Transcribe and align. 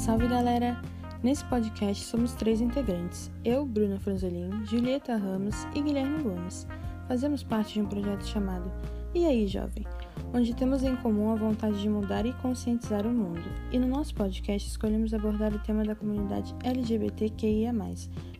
Salve 0.00 0.26
galera! 0.26 0.80
Nesse 1.22 1.44
podcast 1.44 2.06
somos 2.06 2.32
três 2.32 2.62
integrantes: 2.62 3.30
eu, 3.44 3.66
Bruna 3.66 3.98
Franzolin, 3.98 4.64
Julieta 4.64 5.14
Ramos 5.14 5.54
e 5.74 5.82
Guilherme 5.82 6.22
Gomes. 6.22 6.66
Fazemos 7.06 7.42
parte 7.42 7.74
de 7.74 7.82
um 7.82 7.86
projeto 7.86 8.24
chamado 8.26 8.72
E 9.14 9.26
aí, 9.26 9.46
Jovem? 9.46 9.84
onde 10.32 10.54
temos 10.54 10.82
em 10.82 10.96
comum 10.96 11.30
a 11.30 11.34
vontade 11.34 11.82
de 11.82 11.88
mudar 11.90 12.24
e 12.24 12.32
conscientizar 12.32 13.06
o 13.06 13.12
mundo. 13.12 13.42
E 13.70 13.78
no 13.78 13.86
nosso 13.86 14.14
podcast 14.14 14.70
escolhemos 14.70 15.12
abordar 15.12 15.52
o 15.52 15.58
tema 15.58 15.84
da 15.84 15.94
comunidade 15.94 16.54
LGBTQIA, 16.64 17.74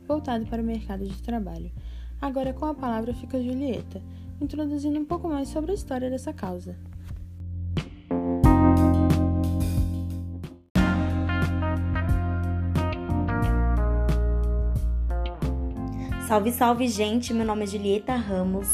voltado 0.09 0.47
para 0.47 0.63
o 0.63 0.65
mercado 0.65 1.05
de 1.05 1.23
trabalho. 1.23 1.71
Agora 2.23 2.55
com 2.55 2.65
a 2.65 2.75
palavra 2.75 3.13
fica 3.13 3.43
Julieta, 3.43 4.01
introduzindo 4.41 4.99
um 4.99 5.05
pouco 5.05 5.29
mais 5.29 5.49
sobre 5.49 5.73
a 5.73 5.75
história 5.75 6.09
dessa 6.09 6.33
causa. 6.33 6.75
Salve, 16.31 16.53
salve, 16.53 16.87
gente! 16.87 17.35
Meu 17.35 17.45
nome 17.45 17.65
é 17.65 17.67
Julieta 17.67 18.15
Ramos. 18.15 18.69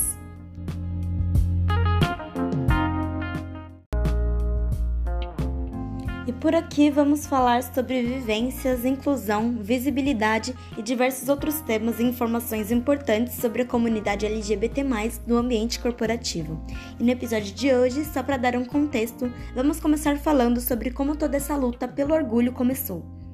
E 6.27 6.33
por 6.35 6.55
aqui 6.55 6.91
vamos 6.91 7.25
falar 7.25 7.63
sobre 7.63 8.03
vivências, 8.03 8.85
inclusão, 8.85 9.57
visibilidade 9.59 10.55
e 10.77 10.83
diversos 10.83 11.31
outros 11.31 11.63
temas 11.63 11.99
e 11.99 12.03
informações 12.03 12.71
importantes 12.71 13.37
sobre 13.37 13.63
a 13.63 13.67
comunidade 13.67 14.27
LGBT+, 14.27 14.85
no 15.27 15.39
ambiente 15.39 15.81
corporativo. 15.81 16.63
E 17.01 17.03
no 17.03 17.11
episódio 17.11 17.55
de 17.55 17.75
hoje, 17.75 18.05
só 18.05 18.23
para 18.23 18.37
dar 18.37 18.55
um 18.55 18.67
contexto, 18.67 19.33
vamos 19.55 19.81
começar 19.81 20.19
falando 20.19 20.61
sobre 20.61 20.91
como 20.91 21.17
toda 21.17 21.39
essa 21.39 21.57
luta 21.57 21.89
pelo 21.89 22.13
orgulho 22.13 22.53
começou. 22.53 23.26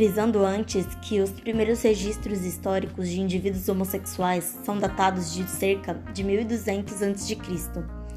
Frisando 0.00 0.46
antes 0.46 0.86
que 1.02 1.20
os 1.20 1.28
primeiros 1.28 1.82
registros 1.82 2.42
históricos 2.42 3.06
de 3.06 3.20
indivíduos 3.20 3.68
homossexuais 3.68 4.58
são 4.64 4.78
datados 4.78 5.34
de 5.34 5.46
cerca 5.46 5.92
de 6.14 6.24
1200 6.24 7.02
a.C., 7.02 7.36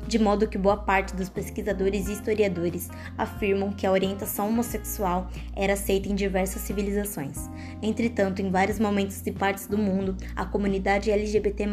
de 0.08 0.18
modo 0.18 0.48
que 0.48 0.58
boa 0.58 0.78
parte 0.78 1.14
dos 1.14 1.28
pesquisadores 1.28 2.08
e 2.08 2.14
historiadores 2.14 2.90
afirmam 3.18 3.74
que 3.74 3.86
a 3.86 3.92
orientação 3.92 4.48
homossexual 4.48 5.30
era 5.54 5.74
aceita 5.74 6.08
em 6.08 6.16
diversas 6.16 6.62
civilizações. 6.62 7.50
Entretanto, 7.82 8.42
em 8.42 8.50
vários 8.50 8.80
momentos 8.80 9.22
e 9.28 9.32
partes 9.34 9.68
do 9.68 9.78
mundo, 9.78 10.16
a 10.38 10.46
comunidade 10.46 11.12
LGBT+ 11.12 11.68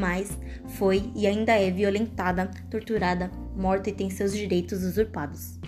foi 0.71 1.09
e 1.15 1.25
ainda 1.25 1.53
é 1.53 1.71
violentada, 1.71 2.51
torturada, 2.69 3.31
morta 3.57 3.91
e 3.91 3.93
tem 3.93 4.11
seus 4.11 4.33
direitos 4.33 4.83
usurpados. 4.83 5.60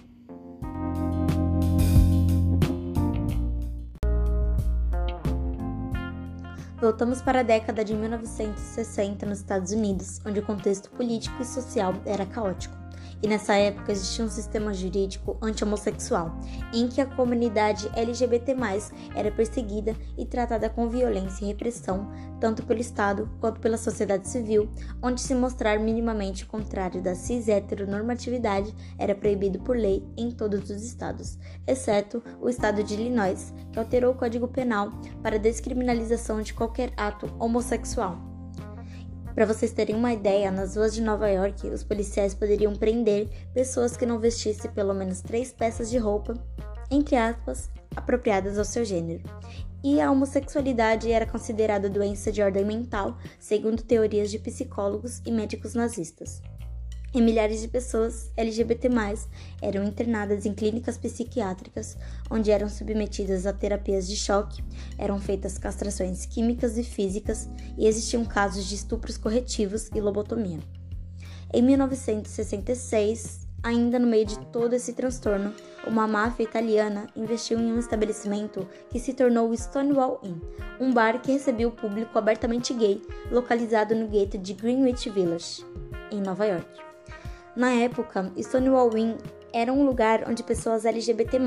Voltamos 6.82 7.22
para 7.22 7.40
a 7.40 7.42
década 7.44 7.84
de 7.84 7.94
1960 7.94 9.24
nos 9.24 9.38
Estados 9.38 9.70
Unidos, 9.70 10.20
onde 10.26 10.40
o 10.40 10.42
contexto 10.42 10.90
político 10.90 11.40
e 11.40 11.44
social 11.44 11.94
era 12.04 12.26
caótico 12.26 12.81
e 13.22 13.28
nessa 13.28 13.54
época 13.54 13.92
existia 13.92 14.24
um 14.24 14.28
sistema 14.28 14.74
jurídico 14.74 15.38
anti-homossexual, 15.40 16.36
em 16.72 16.88
que 16.88 17.00
a 17.00 17.06
comunidade 17.06 17.88
LGBT+, 17.94 18.56
era 19.14 19.30
perseguida 19.30 19.94
e 20.18 20.26
tratada 20.26 20.68
com 20.68 20.88
violência 20.88 21.44
e 21.44 21.48
repressão, 21.48 22.10
tanto 22.40 22.64
pelo 22.64 22.80
Estado 22.80 23.30
quanto 23.40 23.60
pela 23.60 23.76
sociedade 23.76 24.28
civil, 24.28 24.68
onde 25.00 25.20
se 25.20 25.34
mostrar 25.34 25.78
minimamente 25.78 26.44
contrário 26.44 27.00
da 27.00 27.14
cis-heteronormatividade 27.14 28.74
era 28.98 29.14
proibido 29.14 29.60
por 29.60 29.76
lei 29.76 30.04
em 30.16 30.30
todos 30.30 30.68
os 30.68 30.82
estados, 30.82 31.38
exceto 31.66 32.22
o 32.40 32.48
estado 32.48 32.82
de 32.82 32.94
Illinois, 32.94 33.54
que 33.70 33.78
alterou 33.78 34.12
o 34.12 34.16
Código 34.16 34.48
Penal 34.48 34.90
para 35.22 35.38
descriminalização 35.38 36.42
de 36.42 36.52
qualquer 36.52 36.92
ato 36.96 37.32
homossexual. 37.38 38.31
Para 39.34 39.46
vocês 39.46 39.72
terem 39.72 39.96
uma 39.96 40.12
ideia, 40.12 40.50
nas 40.50 40.76
ruas 40.76 40.94
de 40.94 41.00
Nova 41.00 41.28
York, 41.28 41.66
os 41.68 41.82
policiais 41.82 42.34
poderiam 42.34 42.74
prender 42.74 43.28
pessoas 43.54 43.96
que 43.96 44.04
não 44.04 44.18
vestissem 44.18 44.70
pelo 44.70 44.92
menos 44.92 45.22
três 45.22 45.50
peças 45.52 45.88
de 45.88 45.96
roupa, 45.96 46.34
entre 46.90 47.16
aspas, 47.16 47.70
apropriadas 47.96 48.58
ao 48.58 48.64
seu 48.64 48.84
gênero. 48.84 49.22
E 49.82 50.00
a 50.00 50.10
homossexualidade 50.10 51.10
era 51.10 51.26
considerada 51.26 51.88
doença 51.88 52.30
de 52.30 52.42
ordem 52.42 52.64
mental, 52.64 53.16
segundo 53.40 53.82
teorias 53.82 54.30
de 54.30 54.38
psicólogos 54.38 55.20
e 55.24 55.32
médicos 55.32 55.74
nazistas 55.74 56.42
e 57.14 57.20
milhares 57.20 57.60
de 57.60 57.68
pessoas 57.68 58.30
LGBT+, 58.36 58.88
eram 59.60 59.84
internadas 59.84 60.46
em 60.46 60.54
clínicas 60.54 60.96
psiquiátricas, 60.96 61.96
onde 62.30 62.50
eram 62.50 62.68
submetidas 62.68 63.46
a 63.46 63.52
terapias 63.52 64.08
de 64.08 64.16
choque, 64.16 64.64
eram 64.96 65.20
feitas 65.20 65.58
castrações 65.58 66.24
químicas 66.24 66.78
e 66.78 66.84
físicas 66.84 67.48
e 67.76 67.86
existiam 67.86 68.24
casos 68.24 68.66
de 68.66 68.74
estupros 68.74 69.18
corretivos 69.18 69.90
e 69.94 70.00
lobotomia. 70.00 70.60
Em 71.52 71.62
1966, 71.62 73.46
ainda 73.62 73.98
no 73.98 74.06
meio 74.06 74.24
de 74.24 74.38
todo 74.46 74.72
esse 74.72 74.94
transtorno, 74.94 75.54
uma 75.86 76.06
máfia 76.06 76.44
italiana 76.44 77.06
investiu 77.14 77.58
em 77.58 77.72
um 77.72 77.78
estabelecimento 77.78 78.66
que 78.90 78.98
se 78.98 79.12
tornou 79.12 79.50
o 79.50 79.56
Stonewall 79.56 80.18
Inn, 80.22 80.40
um 80.80 80.92
bar 80.92 81.20
que 81.20 81.32
recebia 81.32 81.68
o 81.68 81.72
público 81.72 82.18
abertamente 82.18 82.72
gay, 82.72 83.02
localizado 83.30 83.94
no 83.94 84.08
gueto 84.08 84.38
de 84.38 84.54
Greenwich 84.54 85.10
Village, 85.10 85.64
em 86.10 86.20
Nova 86.20 86.46
York. 86.46 86.91
Na 87.54 87.70
época, 87.70 88.32
Stonewall 88.38 88.96
Inn 88.96 89.18
era 89.52 89.70
um 89.70 89.84
lugar 89.84 90.24
onde 90.26 90.42
pessoas 90.42 90.86
LGBT+, 90.86 91.38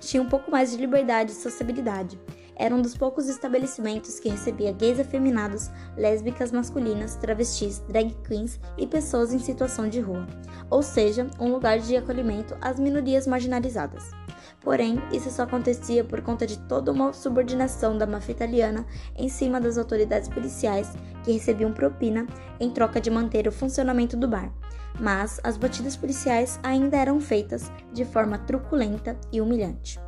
tinham 0.00 0.24
um 0.24 0.28
pouco 0.28 0.50
mais 0.50 0.72
de 0.72 0.78
liberdade 0.78 1.30
e 1.30 1.34
sociabilidade. 1.34 2.20
Era 2.56 2.74
um 2.74 2.82
dos 2.82 2.96
poucos 2.96 3.28
estabelecimentos 3.28 4.18
que 4.18 4.28
recebia 4.28 4.72
gays 4.72 4.98
afeminados, 4.98 5.70
lésbicas 5.96 6.50
masculinas, 6.50 7.14
travestis, 7.14 7.78
drag 7.88 8.12
queens 8.26 8.60
e 8.76 8.84
pessoas 8.84 9.32
em 9.32 9.38
situação 9.38 9.88
de 9.88 10.00
rua, 10.00 10.26
ou 10.68 10.82
seja, 10.82 11.30
um 11.38 11.52
lugar 11.52 11.78
de 11.78 11.96
acolhimento 11.96 12.56
às 12.60 12.80
minorias 12.80 13.24
marginalizadas. 13.24 14.10
Porém, 14.60 15.00
isso 15.12 15.30
só 15.30 15.44
acontecia 15.44 16.02
por 16.02 16.20
conta 16.20 16.46
de 16.48 16.58
toda 16.66 16.90
uma 16.90 17.12
subordinação 17.12 17.96
da 17.96 18.06
máfia 18.06 18.32
italiana 18.32 18.84
em 19.16 19.28
cima 19.28 19.60
das 19.60 19.78
autoridades 19.78 20.28
policiais 20.28 20.90
que 21.22 21.30
recebiam 21.30 21.72
propina 21.72 22.26
em 22.58 22.70
troca 22.70 23.00
de 23.00 23.10
manter 23.10 23.46
o 23.46 23.52
funcionamento 23.52 24.16
do 24.16 24.26
bar 24.26 24.52
mas 25.00 25.40
as 25.42 25.56
batidas 25.56 25.96
policiais 25.96 26.58
ainda 26.62 26.96
eram 26.96 27.20
feitas 27.20 27.70
de 27.92 28.04
forma 28.04 28.38
truculenta 28.38 29.16
e 29.32 29.40
humilhante. 29.40 30.00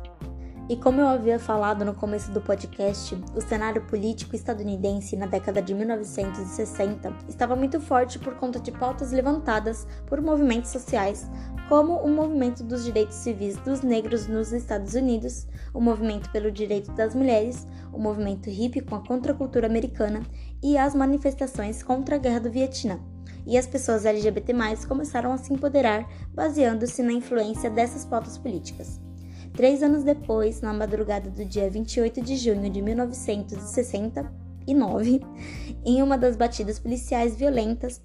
E 0.67 0.75
como 0.75 0.99
eu 0.99 1.07
havia 1.07 1.37
falado 1.37 1.85
no 1.85 1.93
começo 1.93 2.31
do 2.31 2.41
podcast, 2.41 3.15
o 3.35 3.41
cenário 3.41 3.83
político 3.83 4.35
estadunidense 4.35 5.15
na 5.15 5.27
década 5.27 5.61
de 5.61 5.75
1960 5.75 7.13
estava 7.29 7.55
muito 7.55 7.79
forte 7.79 8.17
por 8.17 8.33
conta 8.33 8.59
de 8.59 8.71
pautas 8.71 9.11
levantadas 9.11 9.87
por 10.07 10.19
movimentos 10.19 10.71
sociais, 10.71 11.29
como 11.69 11.97
o 11.97 12.09
movimento 12.09 12.63
dos 12.63 12.83
direitos 12.83 13.17
civis 13.17 13.57
dos 13.57 13.81
negros 13.81 14.25
nos 14.25 14.51
Estados 14.51 14.95
Unidos, 14.95 15.47
o 15.71 15.79
movimento 15.79 16.31
pelo 16.31 16.51
direito 16.51 16.91
das 16.93 17.13
mulheres, 17.13 17.67
o 17.93 17.99
movimento 17.99 18.49
hippie 18.49 18.81
com 18.81 18.95
a 18.95 19.05
contracultura 19.05 19.67
americana 19.67 20.23
e 20.63 20.79
as 20.79 20.95
manifestações 20.95 21.83
contra 21.83 22.15
a 22.15 22.19
guerra 22.19 22.39
do 22.39 22.49
Vietnã 22.49 22.99
e 23.45 23.57
as 23.57 23.67
pessoas 23.67 24.05
LGBT+ 24.05 24.53
começaram 24.87 25.31
a 25.31 25.37
se 25.37 25.53
empoderar 25.53 26.09
baseando-se 26.33 27.03
na 27.03 27.13
influência 27.13 27.69
dessas 27.69 28.05
pautas 28.05 28.37
políticas. 28.37 28.99
Três 29.53 29.81
anos 29.81 30.03
depois, 30.03 30.59
na 30.61 30.73
madrugada 30.73 31.29
do 31.29 31.45
dia 31.45 31.69
28 31.69 32.21
de 32.21 32.35
junho 32.35 32.69
de 32.69 32.81
1969, 32.81 35.21
em 35.85 36.01
uma 36.01 36.17
das 36.17 36.35
batidas 36.35 36.79
policiais 36.79 37.35
violentas, 37.35 38.01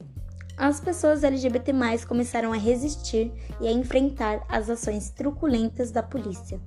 as 0.57 0.79
pessoas 0.79 1.25
LGBT+ 1.25 1.73
começaram 2.07 2.53
a 2.53 2.57
resistir 2.57 3.33
e 3.61 3.67
a 3.67 3.73
enfrentar 3.73 4.45
as 4.49 4.69
ações 4.69 5.11
truculentas 5.11 5.91
da 5.91 6.03
polícia. 6.03 6.61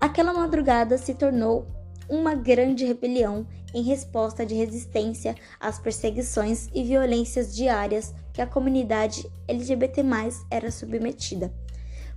Aquela 0.00 0.32
madrugada 0.32 0.98
se 0.98 1.14
tornou 1.14 1.66
uma 2.08 2.34
grande 2.34 2.84
rebelião 2.84 3.46
em 3.74 3.82
resposta 3.82 4.44
de 4.44 4.54
resistência 4.54 5.34
às 5.60 5.78
perseguições 5.78 6.68
e 6.74 6.82
violências 6.82 7.54
diárias 7.54 8.14
que 8.32 8.40
a 8.40 8.46
comunidade 8.46 9.30
LGBT+ 9.48 10.02
era 10.50 10.70
submetida. 10.70 11.52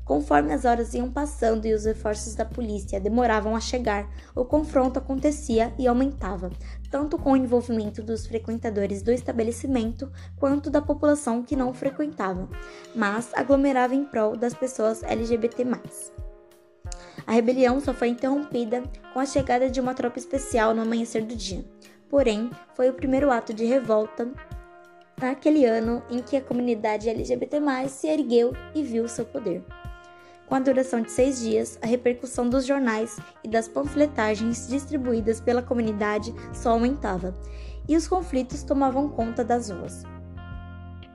Conforme 0.05 0.53
as 0.53 0.65
horas 0.65 0.93
iam 0.93 1.09
passando 1.09 1.65
e 1.65 1.73
os 1.73 1.85
reforços 1.85 2.35
da 2.35 2.45
polícia 2.45 2.99
demoravam 2.99 3.55
a 3.55 3.59
chegar, 3.59 4.07
o 4.35 4.45
confronto 4.45 4.99
acontecia 4.99 5.73
e 5.79 5.87
aumentava, 5.87 6.51
tanto 6.91 7.17
com 7.17 7.31
o 7.31 7.37
envolvimento 7.37 8.03
dos 8.03 8.27
frequentadores 8.27 9.01
do 9.01 9.11
estabelecimento 9.11 10.11
quanto 10.37 10.69
da 10.69 10.79
população 10.79 11.41
que 11.41 11.55
não 11.55 11.73
frequentava, 11.73 12.47
mas 12.93 13.31
aglomerava 13.33 13.95
em 13.95 14.05
prol 14.05 14.37
das 14.37 14.53
pessoas 14.53 15.01
LGBT. 15.01 15.65
A 17.25 17.31
rebelião 17.33 17.79
só 17.79 17.93
foi 17.93 18.09
interrompida 18.09 18.83
com 19.13 19.19
a 19.19 19.25
chegada 19.25 19.69
de 19.69 19.79
uma 19.79 19.93
tropa 19.93 20.19
especial 20.19 20.73
no 20.73 20.81
amanhecer 20.81 21.23
do 21.23 21.35
dia. 21.35 21.63
Porém, 22.09 22.49
foi 22.73 22.89
o 22.89 22.93
primeiro 22.93 23.31
ato 23.31 23.53
de 23.53 23.65
revolta 23.65 24.29
naquele 25.19 25.65
ano 25.65 26.03
em 26.09 26.21
que 26.21 26.35
a 26.37 26.41
comunidade 26.41 27.09
LGBT 27.09 27.57
se 27.89 28.07
ergueu 28.07 28.53
e 28.73 28.83
viu 28.83 29.07
seu 29.07 29.25
poder. 29.25 29.63
Com 30.47 30.53
a 30.53 30.59
duração 30.59 31.01
de 31.01 31.11
seis 31.11 31.39
dias, 31.39 31.79
a 31.81 31.87
repercussão 31.87 32.47
dos 32.47 32.65
jornais 32.65 33.17
e 33.43 33.47
das 33.47 33.67
panfletagens 33.67 34.67
distribuídas 34.67 35.41
pela 35.41 35.63
comunidade 35.63 36.33
só 36.53 36.71
aumentava, 36.71 37.33
e 37.87 37.95
os 37.95 38.07
conflitos 38.07 38.61
tomavam 38.61 39.09
conta 39.09 39.43
das 39.43 39.69
ruas. 39.69 40.03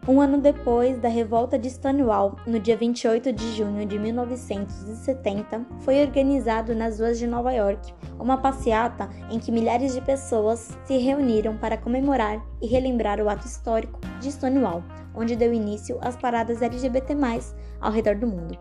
Um 0.09 0.19
ano 0.19 0.39
depois 0.39 0.99
da 0.99 1.11
revolta 1.11 1.59
de 1.59 1.69
Stonewall, 1.69 2.37
no 2.47 2.59
dia 2.59 2.75
28 2.75 3.35
de 3.35 3.55
junho 3.55 3.85
de 3.85 3.99
1970, 3.99 5.67
foi 5.81 6.01
organizado 6.01 6.75
nas 6.75 6.99
ruas 6.99 7.19
de 7.19 7.27
Nova 7.27 7.53
York 7.53 7.93
uma 8.19 8.39
passeata 8.39 9.11
em 9.31 9.39
que 9.39 9.53
milhares 9.53 9.93
de 9.93 10.01
pessoas 10.01 10.71
se 10.85 10.97
reuniram 10.97 11.59
para 11.59 11.77
comemorar 11.77 12.43
e 12.63 12.67
relembrar 12.67 13.21
o 13.21 13.29
ato 13.29 13.47
histórico 13.47 14.01
de 14.21 14.33
Stonewall, 14.33 14.83
onde 15.15 15.37
deu 15.37 15.53
início 15.53 15.99
às 16.01 16.17
paradas 16.17 16.63
LGBT+ 16.63 17.15
ao 17.79 17.93
redor 17.93 18.15
do 18.15 18.27
mundo. 18.27 18.59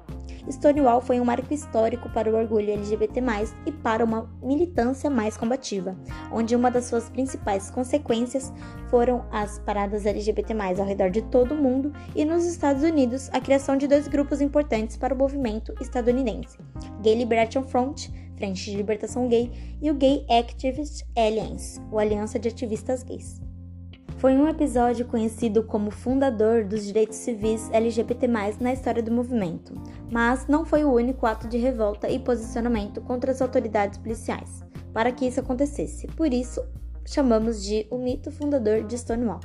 Stonewall 0.49 1.01
foi 1.01 1.19
um 1.19 1.25
marco 1.25 1.53
histórico 1.53 2.09
para 2.09 2.29
o 2.29 2.35
orgulho 2.35 2.71
LGBT+, 2.71 3.21
e 3.65 3.71
para 3.71 4.03
uma 4.03 4.29
militância 4.41 5.09
mais 5.09 5.37
combativa, 5.37 5.95
onde 6.31 6.55
uma 6.55 6.71
das 6.71 6.85
suas 6.85 7.09
principais 7.09 7.69
consequências 7.69 8.51
foram 8.89 9.25
as 9.31 9.59
paradas 9.59 10.05
LGBT+, 10.05 10.53
ao 10.79 10.85
redor 10.85 11.09
de 11.09 11.21
todo 11.21 11.53
o 11.53 11.57
mundo 11.57 11.93
e 12.15 12.25
nos 12.25 12.45
Estados 12.45 12.83
Unidos 12.83 13.29
a 13.31 13.39
criação 13.39 13.77
de 13.77 13.87
dois 13.87 14.07
grupos 14.07 14.41
importantes 14.41 14.97
para 14.97 15.13
o 15.13 15.17
movimento 15.17 15.73
estadunidense, 15.79 16.57
Gay 17.01 17.15
Liberation 17.15 17.63
Front, 17.63 18.09
Frente 18.35 18.71
de 18.71 18.77
Libertação 18.77 19.27
Gay, 19.27 19.51
e 19.81 19.91
o 19.91 19.93
Gay 19.93 20.25
Activist 20.29 21.05
Alliance, 21.15 21.79
o 21.91 21.99
Aliança 21.99 22.39
de 22.39 22.47
Ativistas 22.47 23.03
Gays. 23.03 23.48
Foi 24.19 24.35
um 24.35 24.49
episódio 24.49 25.05
conhecido 25.05 25.63
como 25.63 25.89
fundador 25.89 26.65
dos 26.65 26.85
direitos 26.85 27.15
civis 27.15 27.69
LGBT+, 27.71 28.27
na 28.59 28.73
história 28.73 29.01
do 29.01 29.13
movimento, 29.13 29.73
mas 30.11 30.45
não 30.45 30.65
foi 30.65 30.83
o 30.83 30.91
único 30.91 31.25
ato 31.25 31.47
de 31.47 31.57
revolta 31.57 32.09
e 32.09 32.19
posicionamento 32.19 32.99
contra 32.99 33.31
as 33.31 33.41
autoridades 33.41 33.97
policiais 33.97 34.61
para 34.93 35.13
que 35.13 35.25
isso 35.25 35.39
acontecesse. 35.39 36.05
Por 36.07 36.33
isso, 36.33 36.61
chamamos 37.05 37.63
de 37.63 37.87
o 37.89 37.97
mito 37.97 38.29
fundador 38.29 38.83
de 38.83 38.97
Stonewall. 38.97 39.39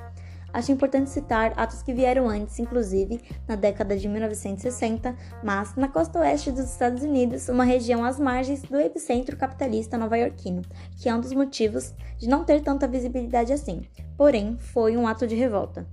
Acho 0.55 0.71
importante 0.71 1.11
citar 1.11 1.53
atos 1.57 1.83
que 1.83 1.93
vieram 1.93 2.29
antes, 2.29 2.61
inclusive 2.61 3.21
na 3.49 3.57
década 3.57 3.97
de 3.97 4.07
1960, 4.07 5.17
mas 5.43 5.75
na 5.75 5.89
costa 5.89 6.21
oeste 6.21 6.53
dos 6.53 6.71
Estados 6.71 7.03
Unidos, 7.03 7.49
uma 7.49 7.65
região 7.65 8.05
às 8.05 8.21
margens 8.21 8.63
do 8.63 8.79
epicentro 8.79 9.37
capitalista 9.37 9.99
nova-iorquino, 9.99 10.63
que 10.97 11.09
é 11.09 11.15
um 11.15 11.21
dos 11.21 11.33
motivos 11.33 11.93
de 12.19 12.29
não 12.29 12.45
ter 12.45 12.63
tanta 12.63 12.87
visibilidade 12.87 13.53
assim. 13.53 13.83
Porém, 14.17 14.57
foi 14.57 14.97
um 14.97 15.09
ato 15.09 15.27
de 15.27 15.35
revolta. 15.35 15.89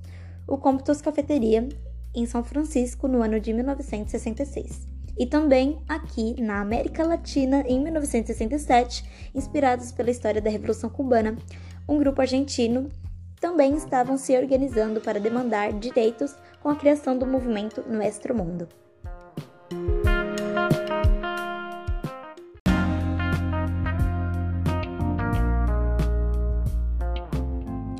O 0.48 0.60
Comptos 0.60 1.02
Cafeteria, 1.02 1.68
em 2.13 2.28
São 2.28 2.44
Francisco, 2.44 3.08
no 3.08 3.24
ano 3.24 3.40
de 3.40 3.52
1966 3.54 4.92
e 5.18 5.25
também 5.25 5.80
aqui 5.90 6.40
na 6.40 6.62
América 6.62 7.04
Latina 7.04 7.63
em 7.68 7.81
1967, 7.81 9.31
inspirados 9.34 9.92
pela 9.92 10.12
história 10.12 10.42
da 10.42 10.52
Revolução 10.52 10.90
Cubana, 10.90 11.36
um 11.90 11.98
grupo 11.98 12.22
argentino 12.22 12.90
também 13.41 13.75
estavam 13.75 14.17
se 14.17 14.38
organizando 14.38 15.01
para 15.01 15.19
demandar 15.19 15.73
direitos 15.73 16.35
com 16.61 16.69
a 16.69 16.75
criação 16.75 17.17
do 17.17 17.25
movimento 17.25 17.83
Nuestro 17.89 18.35
Mundo. 18.35 18.69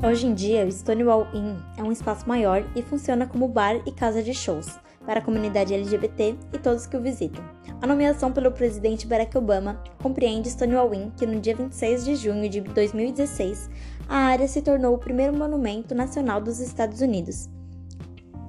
Hoje 0.04 0.26
em 0.26 0.34
dia, 0.34 0.64
o 0.64 0.70
Stonewall 0.70 1.26
Inn 1.34 1.56
é 1.76 1.82
um 1.82 1.92
espaço 1.92 2.28
maior 2.28 2.64
e 2.76 2.82
funciona 2.82 3.26
como 3.26 3.48
bar 3.48 3.76
e 3.86 3.92
casa 3.92 4.22
de 4.22 4.34
shows 4.34 4.78
para 5.04 5.20
a 5.20 5.22
comunidade 5.22 5.74
LGBT 5.74 6.36
e 6.52 6.58
todos 6.58 6.86
que 6.86 6.96
o 6.96 7.00
visitam. 7.00 7.44
A 7.80 7.86
nomeação 7.86 8.32
pelo 8.32 8.52
presidente 8.52 9.06
Barack 9.06 9.36
Obama 9.36 9.82
compreende 10.00 10.48
Stonewall 10.48 10.94
Inn, 10.94 11.10
que 11.16 11.26
no 11.26 11.40
dia 11.40 11.56
26 11.56 12.04
de 12.04 12.16
junho 12.16 12.48
de 12.48 12.60
2016 12.60 13.68
a 14.08 14.16
área 14.16 14.48
se 14.48 14.62
tornou 14.62 14.94
o 14.94 14.98
primeiro 14.98 15.36
monumento 15.36 15.94
nacional 15.94 16.40
dos 16.40 16.60
Estados 16.60 17.00
Unidos, 17.00 17.48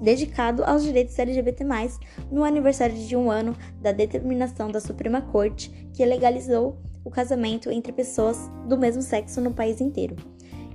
dedicado 0.01 0.63
aos 0.65 0.83
direitos 0.83 1.17
LGBT+, 1.17 1.65
no 2.31 2.44
aniversário 2.44 2.95
de 2.95 3.15
um 3.15 3.31
ano 3.31 3.55
da 3.81 3.91
determinação 3.91 4.69
da 4.69 4.79
Suprema 4.79 5.21
Corte 5.21 5.69
que 5.94 6.05
legalizou 6.05 6.77
o 7.03 7.09
casamento 7.09 7.69
entre 7.69 7.91
pessoas 7.91 8.38
do 8.67 8.77
mesmo 8.77 9.01
sexo 9.01 9.41
no 9.41 9.53
país 9.53 9.81
inteiro. 9.81 10.15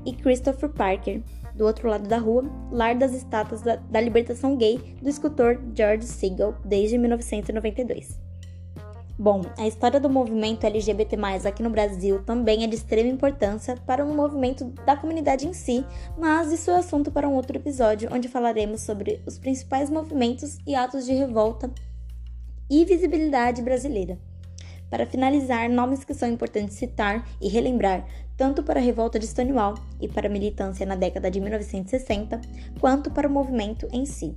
E 0.04 0.12
Christopher 0.12 0.70
Parker, 0.70 1.22
do 1.54 1.64
outro 1.66 1.88
lado 1.88 2.08
da 2.08 2.18
rua, 2.18 2.44
lar 2.70 2.94
das 2.94 3.12
estátuas 3.12 3.62
da, 3.62 3.76
da 3.76 4.00
libertação 4.00 4.56
gay 4.56 4.78
do 5.02 5.08
escultor 5.08 5.60
George 5.74 6.06
Segal 6.06 6.54
desde 6.64 6.96
1992. 6.96 8.27
Bom, 9.20 9.42
a 9.58 9.66
história 9.66 9.98
do 9.98 10.08
movimento 10.08 10.64
LGBT+, 10.64 11.16
aqui 11.44 11.60
no 11.60 11.70
Brasil 11.70 12.22
também 12.22 12.62
é 12.62 12.68
de 12.68 12.76
extrema 12.76 13.10
importância 13.10 13.76
para 13.84 14.04
o 14.04 14.14
movimento 14.14 14.66
da 14.86 14.96
comunidade 14.96 15.44
em 15.44 15.52
si, 15.52 15.84
mas 16.16 16.52
isso 16.52 16.70
é 16.70 16.76
assunto 16.76 17.10
para 17.10 17.28
um 17.28 17.34
outro 17.34 17.56
episódio, 17.56 18.08
onde 18.12 18.28
falaremos 18.28 18.82
sobre 18.82 19.20
os 19.26 19.36
principais 19.36 19.90
movimentos 19.90 20.58
e 20.64 20.72
atos 20.72 21.04
de 21.04 21.14
revolta 21.14 21.68
e 22.70 22.84
visibilidade 22.84 23.60
brasileira. 23.60 24.16
Para 24.88 25.04
finalizar, 25.04 25.68
nomes 25.68 26.04
que 26.04 26.14
são 26.14 26.28
importantes 26.28 26.76
citar 26.76 27.28
e 27.40 27.48
relembrar, 27.48 28.06
tanto 28.36 28.62
para 28.62 28.78
a 28.78 28.82
revolta 28.82 29.18
de 29.18 29.26
Stonewall 29.26 29.74
e 30.00 30.06
para 30.06 30.28
a 30.28 30.30
militância 30.30 30.86
na 30.86 30.94
década 30.94 31.28
de 31.28 31.40
1960, 31.40 32.40
quanto 32.78 33.10
para 33.10 33.26
o 33.26 33.32
movimento 33.32 33.88
em 33.92 34.06
si. 34.06 34.36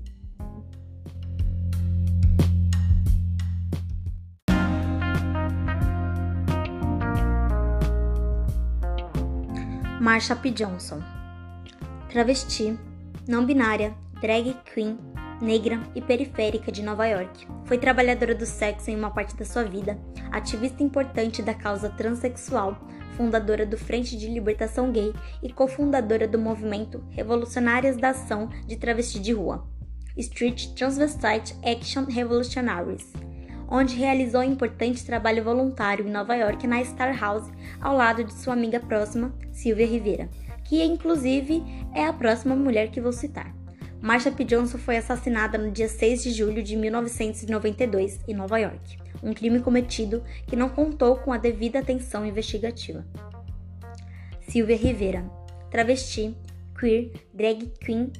Marsha 10.01 10.35
P. 10.35 10.49
Johnson. 10.49 10.99
Travesti, 12.09 12.75
não 13.27 13.45
binária, 13.45 13.93
drag 14.19 14.57
queen, 14.73 14.97
negra 15.39 15.79
e 15.93 16.01
periférica 16.01 16.71
de 16.71 16.81
Nova 16.81 17.05
York. 17.05 17.47
Foi 17.65 17.77
trabalhadora 17.77 18.33
do 18.33 18.43
sexo 18.43 18.89
em 18.89 18.95
uma 18.95 19.11
parte 19.11 19.35
da 19.35 19.45
sua 19.45 19.63
vida, 19.63 19.99
ativista 20.31 20.81
importante 20.81 21.43
da 21.43 21.53
causa 21.53 21.87
transexual, 21.87 22.81
fundadora 23.15 23.63
do 23.63 23.77
Frente 23.77 24.17
de 24.17 24.27
Libertação 24.27 24.91
Gay 24.91 25.13
e 25.43 25.53
cofundadora 25.53 26.27
do 26.27 26.39
movimento 26.39 27.05
Revolucionárias 27.11 27.95
da 27.95 28.09
Ação 28.09 28.49
de 28.65 28.77
Travesti 28.77 29.19
de 29.19 29.33
Rua, 29.33 29.69
Street 30.17 30.69
Transvestite 30.73 31.55
Action 31.63 32.05
Revolutionaries 32.05 33.30
onde 33.71 33.95
realizou 33.95 34.41
um 34.41 34.51
importante 34.51 35.05
trabalho 35.05 35.41
voluntário 35.45 36.05
em 36.05 36.11
Nova 36.11 36.35
York 36.35 36.67
na 36.67 36.83
Star 36.83 37.17
House, 37.17 37.49
ao 37.79 37.95
lado 37.95 38.21
de 38.21 38.33
sua 38.33 38.53
amiga 38.53 38.81
próxima, 38.81 39.33
Sylvia 39.53 39.87
Rivera, 39.87 40.29
que 40.65 40.83
inclusive 40.83 41.63
é 41.95 42.05
a 42.05 42.11
próxima 42.11 42.53
mulher 42.53 42.91
que 42.91 42.99
vou 42.99 43.13
citar. 43.13 43.55
Marsha 44.01 44.31
P. 44.31 44.43
Johnson 44.43 44.77
foi 44.77 44.97
assassinada 44.97 45.57
no 45.57 45.71
dia 45.71 45.87
6 45.87 46.21
de 46.21 46.31
julho 46.31 46.61
de 46.61 46.75
1992 46.75 48.19
em 48.27 48.33
Nova 48.33 48.57
York, 48.57 48.97
um 49.23 49.33
crime 49.33 49.61
cometido 49.61 50.21
que 50.45 50.55
não 50.55 50.67
contou 50.67 51.15
com 51.15 51.31
a 51.31 51.37
devida 51.37 51.79
atenção 51.79 52.25
investigativa. 52.25 53.05
Sylvia 54.49 54.75
Rivera, 54.75 55.23
travesti, 55.69 56.35
queer, 56.77 57.11
drag 57.33 57.71
queen 57.79 58.11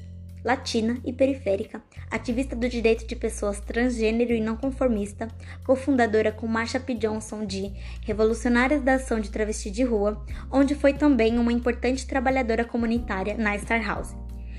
latina 0.44 0.98
e 1.04 1.12
periférica, 1.12 1.82
ativista 2.10 2.56
do 2.56 2.68
direito 2.68 3.06
de 3.06 3.16
pessoas 3.16 3.60
transgênero 3.60 4.32
e 4.32 4.40
não 4.40 4.56
conformista, 4.56 5.28
cofundadora 5.64 6.32
com 6.32 6.46
Marsha 6.46 6.80
P. 6.80 6.94
Johnson 6.94 7.44
de 7.46 7.72
Revolucionárias 8.02 8.82
da 8.82 8.94
Ação 8.94 9.20
de 9.20 9.30
Travesti 9.30 9.70
de 9.70 9.84
Rua, 9.84 10.24
onde 10.50 10.74
foi 10.74 10.92
também 10.92 11.38
uma 11.38 11.52
importante 11.52 12.06
trabalhadora 12.06 12.64
comunitária 12.64 13.36
na 13.36 13.56
Star 13.58 13.84
House. 13.86 14.14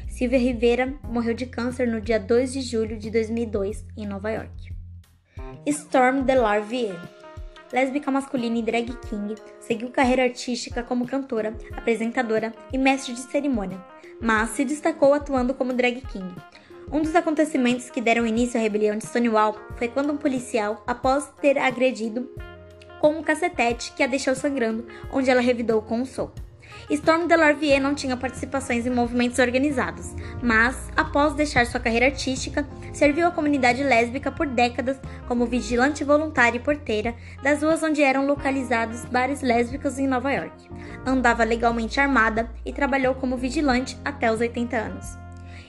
Silvia 0.07 0.39
Rivera 0.39 0.93
morreu 1.03 1.33
de 1.33 1.45
câncer 1.45 1.87
no 1.87 1.99
dia 1.99 2.19
2 2.19 2.53
de 2.53 2.61
julho 2.61 2.97
de 2.97 3.09
2002 3.09 3.85
em 3.97 4.05
Nova 4.05 4.31
York. 4.31 4.73
Storm 5.65 6.21
DeLarvier 6.23 6.95
lésbica 7.73 8.11
masculina 8.11 8.59
e 8.59 8.61
drag 8.61 8.93
king, 9.09 9.33
seguiu 9.59 9.89
carreira 9.89 10.23
artística 10.23 10.83
como 10.83 11.07
cantora, 11.07 11.57
apresentadora 11.71 12.53
e 12.71 12.77
mestre 12.77 13.13
de 13.13 13.21
cerimônia, 13.21 13.83
mas 14.23 14.51
se 14.51 14.63
destacou 14.63 15.13
atuando 15.13 15.53
como 15.53 15.73
drag 15.73 15.99
king. 16.01 16.33
Um 16.89 17.01
dos 17.01 17.13
acontecimentos 17.13 17.89
que 17.89 17.99
deram 17.99 18.25
início 18.25 18.57
à 18.57 18.63
rebelião 18.63 18.97
de 18.97 19.05
Stonewall 19.05 19.57
foi 19.75 19.89
quando 19.89 20.13
um 20.13 20.17
policial, 20.17 20.81
após 20.87 21.29
ter 21.41 21.57
agredido 21.57 22.29
com 23.01 23.17
um 23.17 23.23
cacetete 23.23 23.91
que 23.91 24.01
a 24.01 24.07
deixou 24.07 24.33
sangrando, 24.33 24.87
onde 25.11 25.29
ela 25.29 25.41
revidou 25.41 25.81
com 25.81 25.99
um 25.99 26.05
soco. 26.05 26.42
Storm 26.89 27.27
DeLarvier 27.27 27.81
não 27.81 27.95
tinha 27.95 28.17
participações 28.17 28.85
em 28.85 28.89
movimentos 28.89 29.39
organizados, 29.39 30.13
mas, 30.41 30.75
após 30.95 31.33
deixar 31.33 31.65
sua 31.65 31.79
carreira 31.79 32.07
artística, 32.07 32.67
serviu 32.91 33.27
a 33.27 33.31
comunidade 33.31 33.83
lésbica 33.83 34.31
por 34.31 34.47
décadas 34.47 34.99
como 35.27 35.45
vigilante 35.45 36.03
voluntária 36.03 36.57
e 36.57 36.61
porteira 36.61 37.15
das 37.41 37.63
ruas 37.63 37.81
onde 37.81 38.01
eram 38.01 38.27
localizados 38.27 39.05
bares 39.05 39.41
lésbicos 39.41 39.97
em 39.97 40.07
Nova 40.07 40.31
York. 40.31 40.69
Andava 41.05 41.43
legalmente 41.43 41.99
armada 41.99 42.49
e 42.65 42.73
trabalhou 42.73 43.15
como 43.15 43.37
vigilante 43.37 43.97
até 44.03 44.31
os 44.31 44.39
80 44.39 44.77
anos. 44.77 45.17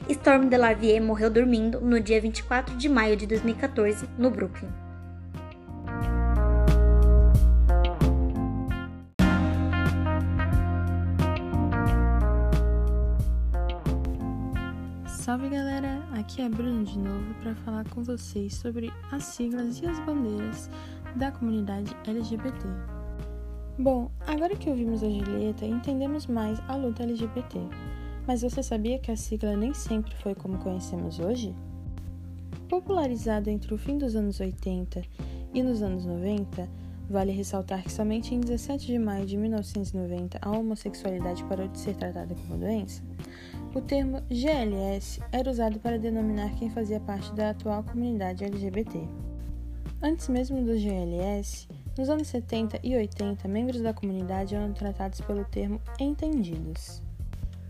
Storm 0.08 0.48
DeLavier 0.48 1.02
morreu 1.02 1.30
dormindo 1.30 1.80
no 1.80 1.98
dia 1.98 2.20
24 2.20 2.76
de 2.76 2.88
maio 2.88 3.16
de 3.16 3.26
2014, 3.26 4.06
no 4.18 4.30
Brooklyn. 4.30 4.83
Salve 15.44 15.56
galera, 15.58 16.02
aqui 16.12 16.40
é 16.40 16.48
Bruno 16.48 16.84
de 16.84 16.98
novo 16.98 17.34
para 17.42 17.54
falar 17.56 17.86
com 17.90 18.02
vocês 18.02 18.54
sobre 18.54 18.90
as 19.12 19.24
siglas 19.24 19.78
e 19.78 19.84
as 19.84 20.00
bandeiras 20.06 20.70
da 21.16 21.30
comunidade 21.30 21.94
LGBT. 22.06 22.56
Bom, 23.78 24.10
agora 24.26 24.56
que 24.56 24.70
ouvimos 24.70 25.02
a 25.02 25.10
Julieta, 25.10 25.66
entendemos 25.66 26.26
mais 26.26 26.58
a 26.66 26.76
luta 26.76 27.02
LGBT. 27.02 27.58
Mas 28.26 28.40
você 28.40 28.62
sabia 28.62 28.98
que 28.98 29.10
a 29.10 29.16
sigla 29.16 29.54
nem 29.54 29.74
sempre 29.74 30.14
foi 30.14 30.34
como 30.34 30.56
conhecemos 30.56 31.18
hoje? 31.18 31.54
Popularizada 32.66 33.50
entre 33.50 33.74
o 33.74 33.76
fim 33.76 33.98
dos 33.98 34.16
anos 34.16 34.40
80 34.40 35.02
e 35.52 35.62
nos 35.62 35.82
anos 35.82 36.06
90, 36.06 36.66
vale 37.10 37.32
ressaltar 37.32 37.82
que 37.82 37.92
somente 37.92 38.34
em 38.34 38.40
17 38.40 38.86
de 38.86 38.98
maio 38.98 39.26
de 39.26 39.36
1990 39.36 40.38
a 40.40 40.50
homossexualidade 40.50 41.44
parou 41.44 41.68
de 41.68 41.78
ser 41.78 41.94
tratada 41.96 42.34
como 42.34 42.58
doença. 42.58 43.02
O 43.74 43.80
termo 43.80 44.22
GLS 44.30 45.20
era 45.32 45.50
usado 45.50 45.80
para 45.80 45.98
denominar 45.98 46.54
quem 46.54 46.70
fazia 46.70 47.00
parte 47.00 47.34
da 47.34 47.50
atual 47.50 47.82
comunidade 47.82 48.44
LGBT. 48.44 49.00
Antes 50.00 50.28
mesmo 50.28 50.64
do 50.64 50.78
GLS, 50.78 51.66
nos 51.98 52.08
anos 52.08 52.28
70 52.28 52.78
e 52.84 52.96
80, 52.96 53.48
membros 53.48 53.80
da 53.80 53.92
comunidade 53.92 54.54
eram 54.54 54.72
tratados 54.72 55.20
pelo 55.22 55.44
termo 55.44 55.80
entendidos. 55.98 57.02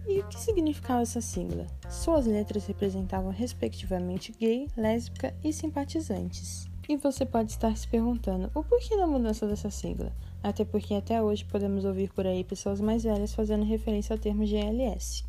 E 0.07 0.21
o 0.21 0.29
que 0.29 0.39
significava 0.39 1.01
essa 1.01 1.23
sigla? 1.23 1.67
Suas 1.89 2.27
letras 2.27 2.67
representavam 2.67 3.31
respectivamente 3.31 4.31
gay, 4.39 4.69
lésbica 4.77 5.35
e 5.43 5.55
simpatizantes. 5.55 6.69
E 6.87 6.99
você 6.99 7.25
pode 7.25 7.53
estar 7.53 7.75
se 7.79 7.89
perguntando 7.89 8.51
o 8.55 8.63
porquê 8.63 8.95
da 8.95 9.07
mudança 9.07 9.47
dessa 9.47 9.71
sigla? 9.71 10.13
Até 10.43 10.67
porque 10.67 10.93
até 10.93 11.23
hoje 11.23 11.47
podemos 11.47 11.87
ouvir 11.87 12.13
por 12.13 12.27
aí 12.27 12.45
pessoas 12.45 12.79
mais 12.79 13.05
velhas 13.05 13.35
fazendo 13.35 13.65
referência 13.65 14.13
ao 14.13 14.19
termo 14.19 14.45
GLS. 14.45 15.25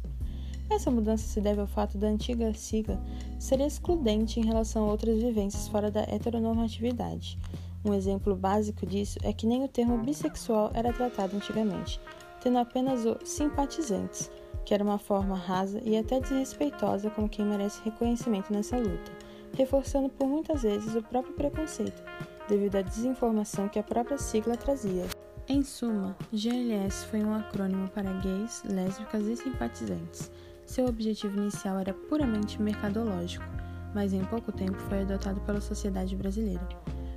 Essa 0.70 0.90
mudança 0.90 1.28
se 1.28 1.40
deve 1.40 1.62
ao 1.62 1.68
fato 1.68 1.98
da 1.98 2.08
antiga 2.08 2.54
sigla 2.54 3.00
ser 3.40 3.62
excludente 3.62 4.40
em 4.40 4.46
relação 4.46 4.84
a 4.84 4.92
outras 4.92 5.22
vivências 5.22 5.68
fora 5.68 5.92
da 5.92 6.02
heteronormatividade. 6.02 7.38
Um 7.84 7.94
exemplo 7.94 8.36
básico 8.36 8.86
disso 8.86 9.20
é 9.22 9.32
que 9.32 9.46
nem 9.46 9.64
o 9.64 9.68
termo 9.68 9.98
bissexual 10.00 10.72
era 10.74 10.92
tratado 10.92 11.36
antigamente, 11.36 12.00
tendo 12.42 12.58
apenas 12.58 13.06
o 13.06 13.18
simpatizantes, 13.24 14.32
que 14.66 14.74
era 14.74 14.84
uma 14.84 14.98
forma 14.98 15.36
rasa 15.36 15.80
e 15.86 15.96
até 15.96 16.20
desrespeitosa 16.20 17.12
com 17.12 17.30
quem 17.30 17.46
merece 17.46 17.84
reconhecimento 17.86 18.52
nessa 18.52 18.78
luta, 18.78 19.12
reforçando 19.56 20.10
por 20.10 20.28
muitas 20.28 20.64
vezes 20.64 20.96
o 20.96 21.04
próprio 21.04 21.36
preconceito, 21.36 22.04
devido 22.50 22.78
à 22.78 22.82
desinformação 22.82 23.70
que 23.70 23.78
a 23.78 23.84
própria 23.84 24.18
sigla 24.18 24.58
trazia. 24.58 25.06
Em 25.48 25.62
suma, 25.62 26.18
GLS 26.34 27.06
foi 27.06 27.24
um 27.24 27.36
acrônimo 27.36 27.88
para 27.90 28.12
gays, 28.14 28.64
lésbicas 28.66 29.28
e 29.28 29.38
simpatizantes. 29.38 30.32
Seu 30.66 30.88
objetivo 30.88 31.38
inicial 31.38 31.80
era 31.80 31.94
puramente 31.94 32.62
mercadológico, 32.62 33.46
mas 33.94 34.14
em 34.14 34.24
pouco 34.26 34.52
tempo 34.52 34.78
foi 34.90 35.02
adotado 35.02 35.40
pela 35.42 35.62
sociedade 35.62 36.16
brasileira. 36.16 36.68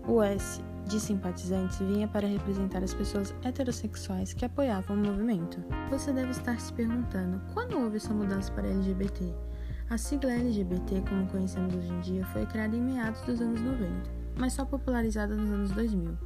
O 0.07 0.23
S 0.23 0.62
de 0.87 0.99
simpatizantes 0.99 1.78
vinha 1.78 2.09
para 2.09 2.26
representar 2.26 2.83
as 2.83 2.95
pessoas 2.95 3.35
heterossexuais 3.45 4.33
que 4.33 4.45
apoiavam 4.45 4.97
o 4.97 5.00
movimento. 5.00 5.62
Você 5.90 6.12
deve 6.12 6.31
estar 6.31 6.59
se 6.61 6.73
perguntando 6.73 7.40
quando 7.52 7.78
houve 7.78 7.97
essa 7.97 8.14
mudança 8.14 8.50
para 8.52 8.69
LGBT? 8.69 9.35
A 9.90 9.97
sigla 9.97 10.33
LGBT, 10.33 11.02
como 11.09 11.26
conhecemos 11.26 11.75
hoje 11.75 11.93
em 11.93 12.00
dia, 12.00 12.25
foi 12.26 12.45
criada 12.47 12.76
em 12.76 12.81
meados 12.81 13.21
dos 13.23 13.40
anos 13.40 13.61
90, 13.61 14.11
mas 14.37 14.52
só 14.52 14.64
popularizada 14.64 15.35
nos 15.35 15.50
anos 15.50 15.71
2000. 15.73 16.17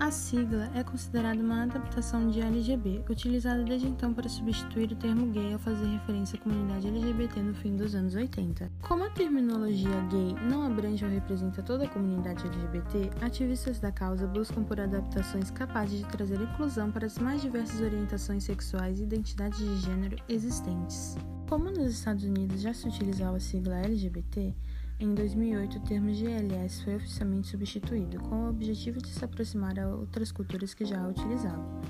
A 0.00 0.12
sigla 0.12 0.70
é 0.76 0.84
considerada 0.84 1.40
uma 1.40 1.64
adaptação 1.64 2.30
de 2.30 2.40
LGB, 2.40 3.02
utilizada 3.10 3.64
desde 3.64 3.88
então 3.88 4.14
para 4.14 4.28
substituir 4.28 4.92
o 4.92 4.96
termo 4.96 5.26
gay 5.32 5.52
ao 5.52 5.58
fazer 5.58 5.86
referência 5.86 6.38
à 6.38 6.40
comunidade 6.40 6.86
LGBT 6.86 7.42
no 7.42 7.52
fim 7.52 7.74
dos 7.74 7.96
anos 7.96 8.14
80. 8.14 8.70
Como 8.80 9.02
a 9.02 9.10
terminologia 9.10 10.00
gay 10.08 10.36
não 10.48 10.62
abrange 10.62 11.04
ou 11.04 11.10
representa 11.10 11.64
toda 11.64 11.84
a 11.84 11.88
comunidade 11.88 12.46
LGBT, 12.46 13.10
ativistas 13.20 13.80
da 13.80 13.90
causa 13.90 14.28
buscam 14.28 14.62
por 14.62 14.80
adaptações 14.80 15.50
capazes 15.50 15.98
de 15.98 16.06
trazer 16.06 16.40
inclusão 16.40 16.92
para 16.92 17.06
as 17.06 17.18
mais 17.18 17.42
diversas 17.42 17.80
orientações 17.80 18.44
sexuais 18.44 19.00
e 19.00 19.02
identidades 19.02 19.58
de 19.58 19.76
gênero 19.78 20.16
existentes. 20.28 21.16
Como 21.48 21.70
nos 21.70 21.94
Estados 21.94 22.22
Unidos 22.22 22.60
já 22.60 22.72
se 22.72 22.86
utilizava 22.86 23.38
a 23.38 23.40
sigla 23.40 23.78
LGBT, 23.78 24.54
em 25.00 25.14
2008, 25.14 25.78
o 25.78 25.80
termo 25.80 26.12
GLS 26.12 26.82
foi 26.82 26.96
oficialmente 26.96 27.46
substituído, 27.46 28.18
com 28.18 28.46
o 28.46 28.48
objetivo 28.48 29.00
de 29.00 29.08
se 29.08 29.24
aproximar 29.24 29.78
a 29.78 29.88
outras 29.88 30.32
culturas 30.32 30.74
que 30.74 30.84
já 30.84 31.00
a 31.00 31.06
utilizavam. 31.06 31.80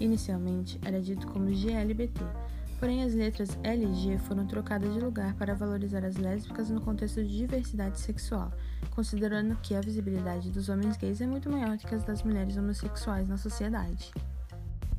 Inicialmente, 0.00 0.80
era 0.82 0.98
dito 1.00 1.26
como 1.26 1.54
GLBT, 1.54 2.20
porém 2.80 3.02
as 3.02 3.12
letras 3.12 3.58
LG 3.62 4.16
foram 4.18 4.46
trocadas 4.46 4.94
de 4.94 5.00
lugar 5.00 5.34
para 5.34 5.54
valorizar 5.54 6.06
as 6.06 6.16
lésbicas 6.16 6.70
no 6.70 6.80
contexto 6.80 7.22
de 7.22 7.36
diversidade 7.36 8.00
sexual, 8.00 8.50
considerando 8.90 9.56
que 9.56 9.74
a 9.74 9.82
visibilidade 9.82 10.50
dos 10.50 10.70
homens 10.70 10.96
gays 10.96 11.20
é 11.20 11.26
muito 11.26 11.50
maior 11.50 11.76
do 11.76 11.86
que 11.86 11.94
as 11.94 12.04
das 12.04 12.22
mulheres 12.22 12.56
homossexuais 12.56 13.28
na 13.28 13.36
sociedade. 13.36 14.10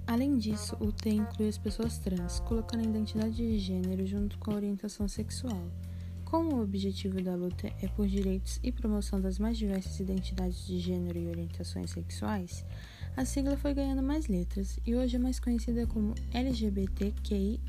Além 0.05 0.37
disso, 0.37 0.77
o 0.79 0.91
T 0.91 1.09
inclui 1.09 1.49
as 1.49 1.57
pessoas 1.57 1.97
trans, 1.97 2.39
colocando 2.41 2.81
a 2.81 2.89
identidade 2.89 3.35
de 3.35 3.57
gênero 3.57 4.05
junto 4.05 4.37
com 4.37 4.51
a 4.51 4.55
orientação 4.55 5.07
sexual. 5.07 5.67
Como 6.25 6.55
o 6.55 6.63
objetivo 6.63 7.21
da 7.21 7.35
luta 7.35 7.71
é 7.81 7.87
por 7.87 8.07
direitos 8.07 8.59
e 8.63 8.71
promoção 8.71 9.21
das 9.21 9.39
mais 9.39 9.57
diversas 9.57 9.99
identidades 9.99 10.65
de 10.65 10.79
gênero 10.79 11.17
e 11.17 11.29
orientações 11.29 11.91
sexuais, 11.91 12.65
a 13.15 13.23
sigla 13.23 13.55
foi 13.55 13.73
ganhando 13.73 14.03
mais 14.03 14.27
letras 14.27 14.77
e 14.85 14.93
hoje 14.95 15.15
é 15.15 15.19
mais 15.19 15.39
conhecida 15.39 15.87
como 15.87 16.13
LGBTQIA, 16.33 17.59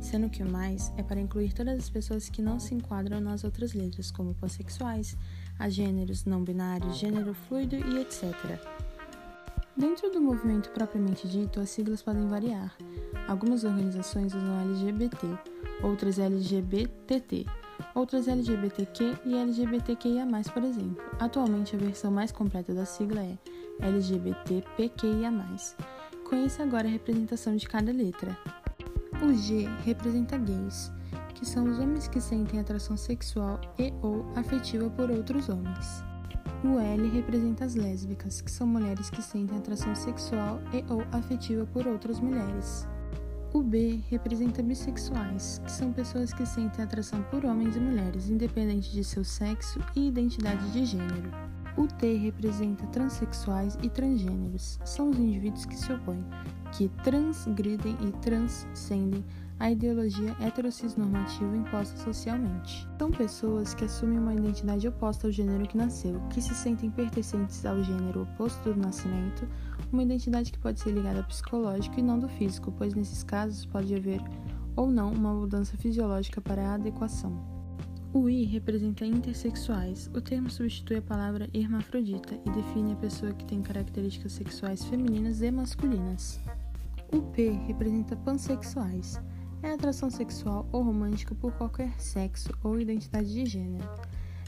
sendo 0.00 0.28
que 0.28 0.42
o 0.42 0.50
mais 0.50 0.92
é 0.98 1.02
para 1.02 1.20
incluir 1.20 1.54
todas 1.54 1.78
as 1.78 1.88
pessoas 1.88 2.28
que 2.28 2.42
não 2.42 2.60
se 2.60 2.74
enquadram 2.74 3.20
nas 3.20 3.44
outras 3.44 3.72
letras, 3.72 4.10
como 4.10 4.34
pansexuais, 4.34 5.16
agêneros, 5.58 6.26
não 6.26 6.44
binários, 6.44 6.98
gênero 6.98 7.32
fluido 7.32 7.76
e 7.76 8.02
etc. 8.02 8.34
Dentro 9.76 10.10
do 10.10 10.20
movimento 10.20 10.70
propriamente 10.70 11.26
dito, 11.26 11.58
as 11.60 11.70
siglas 11.70 12.02
podem 12.02 12.28
variar. 12.28 12.76
Algumas 13.26 13.64
organizações 13.64 14.34
usam 14.34 14.60
LGBT, 14.60 15.26
outras 15.82 16.18
LGBTT, 16.18 17.46
outras 17.94 18.28
LGBTQ 18.28 19.18
e 19.24 19.34
LGBTQIA+, 19.34 20.26
por 20.52 20.62
exemplo. 20.62 21.02
Atualmente, 21.18 21.74
a 21.74 21.78
versão 21.78 22.10
mais 22.10 22.30
completa 22.30 22.74
da 22.74 22.84
sigla 22.84 23.20
é 23.22 23.38
LGBTPQIA+. 23.80 25.32
Conheça 26.28 26.62
agora 26.62 26.86
a 26.86 26.90
representação 26.90 27.56
de 27.56 27.66
cada 27.66 27.92
letra. 27.92 28.36
O 29.22 29.32
G 29.32 29.68
representa 29.84 30.36
gays, 30.36 30.92
que 31.34 31.46
são 31.46 31.64
os 31.64 31.78
homens 31.78 32.08
que 32.08 32.20
sentem 32.20 32.60
atração 32.60 32.96
sexual 32.96 33.60
e 33.78 33.92
ou 34.02 34.24
afetiva 34.36 34.90
por 34.90 35.10
outros 35.10 35.48
homens. 35.48 36.04
O 36.62 36.78
L 36.78 37.08
representa 37.08 37.64
as 37.64 37.74
lésbicas, 37.74 38.40
que 38.40 38.50
são 38.50 38.66
mulheres 38.66 39.10
que 39.10 39.22
sentem 39.22 39.58
atração 39.58 39.94
sexual 39.94 40.60
e 40.72 40.84
ou 40.92 41.02
afetiva 41.12 41.66
por 41.66 41.86
outras 41.86 42.18
mulheres. 42.20 42.86
O 43.54 43.62
B 43.62 44.00
representa 44.10 44.64
bissexuais, 44.64 45.60
que 45.64 45.70
são 45.70 45.92
pessoas 45.92 46.32
que 46.32 46.44
sentem 46.44 46.84
atração 46.84 47.22
por 47.30 47.44
homens 47.44 47.76
e 47.76 47.78
mulheres, 47.78 48.28
independente 48.28 48.90
de 48.90 49.04
seu 49.04 49.22
sexo 49.22 49.78
e 49.94 50.08
identidade 50.08 50.72
de 50.72 50.84
gênero. 50.84 51.30
O 51.76 51.86
T 51.86 52.16
representa 52.16 52.84
transexuais 52.88 53.78
e 53.80 53.88
transgêneros, 53.88 54.80
são 54.84 55.10
os 55.10 55.18
indivíduos 55.20 55.66
que 55.66 55.76
se 55.76 55.92
opõem, 55.92 56.24
que 56.72 56.88
transgridem 57.04 57.96
e 58.00 58.10
transcendem 58.22 59.24
a 59.58 59.70
ideologia 59.70 60.36
heterossexual 60.40 61.08
imposta 61.54 61.96
socialmente. 61.98 62.88
São 62.98 63.10
pessoas 63.10 63.72
que 63.74 63.84
assumem 63.84 64.18
uma 64.18 64.34
identidade 64.34 64.86
oposta 64.88 65.26
ao 65.26 65.32
gênero 65.32 65.66
que 65.66 65.76
nasceu, 65.76 66.20
que 66.30 66.40
se 66.40 66.54
sentem 66.54 66.90
pertencentes 66.90 67.64
ao 67.64 67.82
gênero 67.82 68.22
oposto 68.22 68.72
do 68.72 68.80
nascimento, 68.80 69.48
uma 69.92 70.02
identidade 70.02 70.50
que 70.50 70.58
pode 70.58 70.80
ser 70.80 70.90
ligada 70.90 71.20
ao 71.20 71.24
psicológico 71.24 71.98
e 71.98 72.02
não 72.02 72.18
do 72.18 72.28
físico, 72.28 72.72
pois 72.72 72.94
nesses 72.94 73.22
casos 73.22 73.64
pode 73.64 73.94
haver 73.94 74.20
ou 74.76 74.90
não 74.90 75.12
uma 75.12 75.32
mudança 75.32 75.76
fisiológica 75.76 76.40
para 76.40 76.70
a 76.70 76.74
adequação. 76.74 77.32
O 78.12 78.28
I 78.28 78.44
representa 78.44 79.04
intersexuais. 79.04 80.08
O 80.14 80.20
termo 80.20 80.48
substitui 80.48 80.98
a 80.98 81.02
palavra 81.02 81.48
hermafrodita 81.52 82.34
e 82.46 82.50
define 82.50 82.92
a 82.92 82.96
pessoa 82.96 83.32
que 83.32 83.44
tem 83.44 83.60
características 83.60 84.32
sexuais 84.32 84.84
femininas 84.84 85.42
e 85.42 85.50
masculinas. 85.50 86.40
O 87.12 87.22
P 87.22 87.50
representa 87.66 88.16
pansexuais 88.16 89.20
é 89.64 89.72
atração 89.72 90.10
sexual 90.10 90.68
ou 90.70 90.82
romântica 90.82 91.34
por 91.34 91.50
qualquer 91.52 91.90
sexo 91.98 92.50
ou 92.62 92.78
identidade 92.78 93.32
de 93.32 93.46
gênero. 93.46 93.88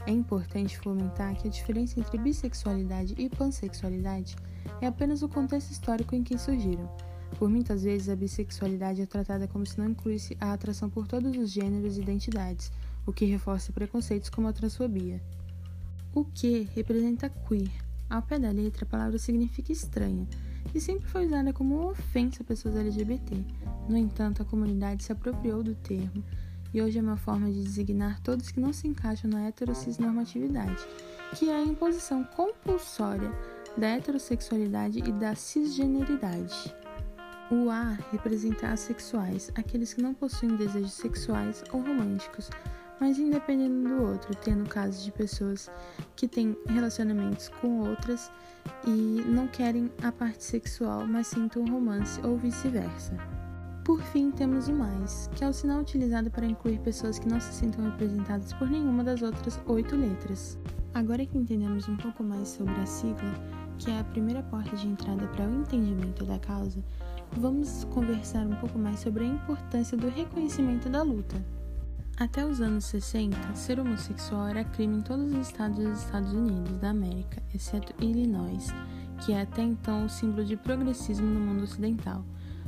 É 0.05 0.11
importante 0.11 0.77
fomentar 0.77 1.35
que 1.35 1.47
a 1.47 1.51
diferença 1.51 1.99
entre 1.99 2.17
bissexualidade 2.19 3.15
e 3.17 3.27
pansexualidade 3.27 4.35
é 4.79 4.87
apenas 4.87 5.23
o 5.23 5.27
contexto 5.27 5.71
histórico 5.71 6.15
em 6.15 6.23
que 6.23 6.37
surgiram. 6.37 6.89
Por 7.37 7.49
muitas 7.49 7.83
vezes, 7.83 8.09
a 8.09 8.15
bissexualidade 8.15 9.01
é 9.01 9.05
tratada 9.05 9.47
como 9.47 9.65
se 9.65 9.77
não 9.77 9.89
incluísse 9.89 10.37
a 10.39 10.53
atração 10.53 10.89
por 10.89 11.07
todos 11.07 11.35
os 11.35 11.51
gêneros 11.51 11.97
e 11.97 12.01
identidades, 12.01 12.71
o 13.05 13.11
que 13.11 13.25
reforça 13.25 13.73
preconceitos 13.73 14.29
como 14.29 14.47
a 14.47 14.53
transfobia. 14.53 15.21
O 16.13 16.23
que 16.23 16.69
representa 16.73 17.29
queer. 17.29 17.71
Ao 18.09 18.21
pé 18.21 18.39
da 18.39 18.51
letra, 18.51 18.85
a 18.85 18.87
palavra 18.87 19.17
significa 19.17 19.71
estranha 19.71 20.27
e 20.73 20.81
sempre 20.81 21.07
foi 21.07 21.25
usada 21.25 21.53
como 21.53 21.89
ofensa 21.89 22.43
a 22.43 22.45
pessoas 22.45 22.75
LGBT. 22.75 23.43
No 23.87 23.97
entanto, 23.97 24.41
a 24.41 24.45
comunidade 24.45 25.03
se 25.03 25.11
apropriou 25.11 25.63
do 25.63 25.75
termo 25.75 26.23
e 26.73 26.81
hoje 26.81 26.99
é 26.99 27.01
uma 27.01 27.17
forma 27.17 27.49
de 27.51 27.63
designar 27.63 28.19
todos 28.21 28.51
que 28.51 28.59
não 28.59 28.73
se 28.73 28.87
encaixam 28.87 29.29
na 29.29 29.47
heterocisnormatividade, 29.47 30.85
que 31.35 31.49
é 31.49 31.55
a 31.55 31.63
imposição 31.63 32.23
compulsória 32.23 33.31
da 33.77 33.87
heterossexualidade 33.87 34.99
e 34.99 35.11
da 35.11 35.35
cisgeneridade. 35.35 36.73
O 37.49 37.69
A 37.69 37.97
representa 38.11 38.67
assexuais, 38.67 39.51
aqueles 39.55 39.93
que 39.93 40.01
não 40.01 40.13
possuem 40.13 40.57
desejos 40.57 40.93
sexuais 40.93 41.63
ou 41.71 41.81
românticos, 41.81 42.49
mas 42.99 43.19
independendo 43.19 43.89
do 43.89 44.03
outro, 44.03 44.35
tendo 44.35 44.67
casos 44.69 45.03
de 45.03 45.11
pessoas 45.11 45.69
que 46.15 46.27
têm 46.27 46.57
relacionamentos 46.67 47.49
com 47.61 47.79
outras 47.81 48.31
e 48.85 49.23
não 49.25 49.47
querem 49.47 49.91
a 50.03 50.11
parte 50.11 50.43
sexual, 50.43 51.05
mas 51.05 51.27
sintam 51.27 51.63
um 51.63 51.71
romance 51.71 52.19
ou 52.25 52.37
vice-versa. 52.37 53.15
Por 53.83 54.01
fim, 54.01 54.31
temos 54.31 54.67
o 54.67 54.73
mais, 54.73 55.29
que 55.35 55.43
é 55.43 55.47
o 55.47 55.53
sinal 55.53 55.79
utilizado 55.79 56.29
para 56.29 56.45
incluir 56.45 56.79
pessoas 56.79 57.17
que 57.17 57.29
não 57.29 57.39
se 57.39 57.53
sintam 57.53 57.85
representadas 57.85 58.51
por 58.51 58.69
nenhuma 58.69 59.01
das 59.03 59.21
outras 59.21 59.59
oito 59.65 59.95
letras. 59.95 60.59
Agora 60.93 61.25
que 61.25 61.37
entendemos 61.37 61.87
um 61.87 61.95
pouco 61.95 62.21
mais 62.21 62.49
sobre 62.49 62.73
a 62.81 62.85
sigla, 62.85 63.33
que 63.77 63.89
é 63.89 63.99
a 63.99 64.03
primeira 64.03 64.43
porta 64.43 64.75
de 64.75 64.87
entrada 64.87 65.25
para 65.27 65.47
o 65.47 65.61
entendimento 65.61 66.25
da 66.25 66.37
causa, 66.39 66.83
vamos 67.37 67.85
conversar 67.85 68.45
um 68.45 68.55
pouco 68.55 68.77
mais 68.77 68.99
sobre 68.99 69.23
a 69.23 69.27
importância 69.27 69.95
do 69.95 70.09
reconhecimento 70.09 70.89
da 70.89 71.01
luta. 71.01 71.35
Até 72.19 72.43
os 72.43 72.61
anos 72.61 72.85
60, 72.85 73.53
ser 73.53 73.79
homossexual 73.79 74.47
era 74.47 74.63
crime 74.63 74.97
em 74.97 75.01
todos 75.01 75.31
os 75.31 75.47
estados 75.47 75.77
dos 75.77 75.99
Estados 75.99 76.33
Unidos 76.33 76.75
da 76.79 76.89
América, 76.89 77.43
exceto 77.53 77.93
Illinois, 78.03 78.73
que 79.23 79.33
é 79.33 79.41
até 79.41 79.61
então 79.61 80.05
o 80.05 80.09
símbolo 80.09 80.43
de 80.43 80.57
progressismo 80.57 81.27
no 81.27 81.39
mundo 81.39 81.61
ocidental. 81.61 82.25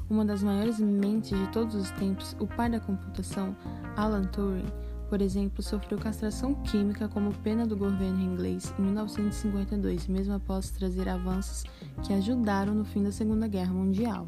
Uma 0.07 0.23
das 0.23 0.43
maiores 0.43 0.79
mentes 0.79 1.35
de 1.35 1.47
todos 1.51 1.73
os 1.73 1.89
tempos, 1.91 2.35
o 2.39 2.45
pai 2.45 2.69
da 2.69 2.79
computação, 2.79 3.55
Alan 3.97 4.25
Turing, 4.25 4.71
por 5.09 5.19
exemplo, 5.19 5.63
sofreu 5.63 5.97
castração 5.97 6.53
química 6.53 7.07
como 7.07 7.33
pena 7.39 7.65
do 7.65 7.75
governo 7.75 8.21
inglês 8.21 8.71
em 8.77 8.83
1952, 8.83 10.05
mesmo 10.05 10.35
após 10.35 10.69
trazer 10.69 11.09
avanços 11.09 11.63
que 12.03 12.13
ajudaram 12.13 12.75
no 12.75 12.85
fim 12.85 13.01
da 13.01 13.11
Segunda 13.11 13.47
Guerra 13.47 13.73
Mundial. 13.73 14.27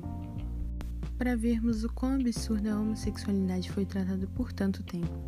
Para 1.22 1.38
vermos 1.38 1.84
o 1.84 1.90
quão 1.94 2.16
absurda 2.16 2.74
a 2.74 2.80
homossexualidade 2.80 3.72
foi 3.72 3.86
tratada 3.86 4.25
por 4.25 4.51
tanto 4.51 4.82
tempo, 4.82 5.22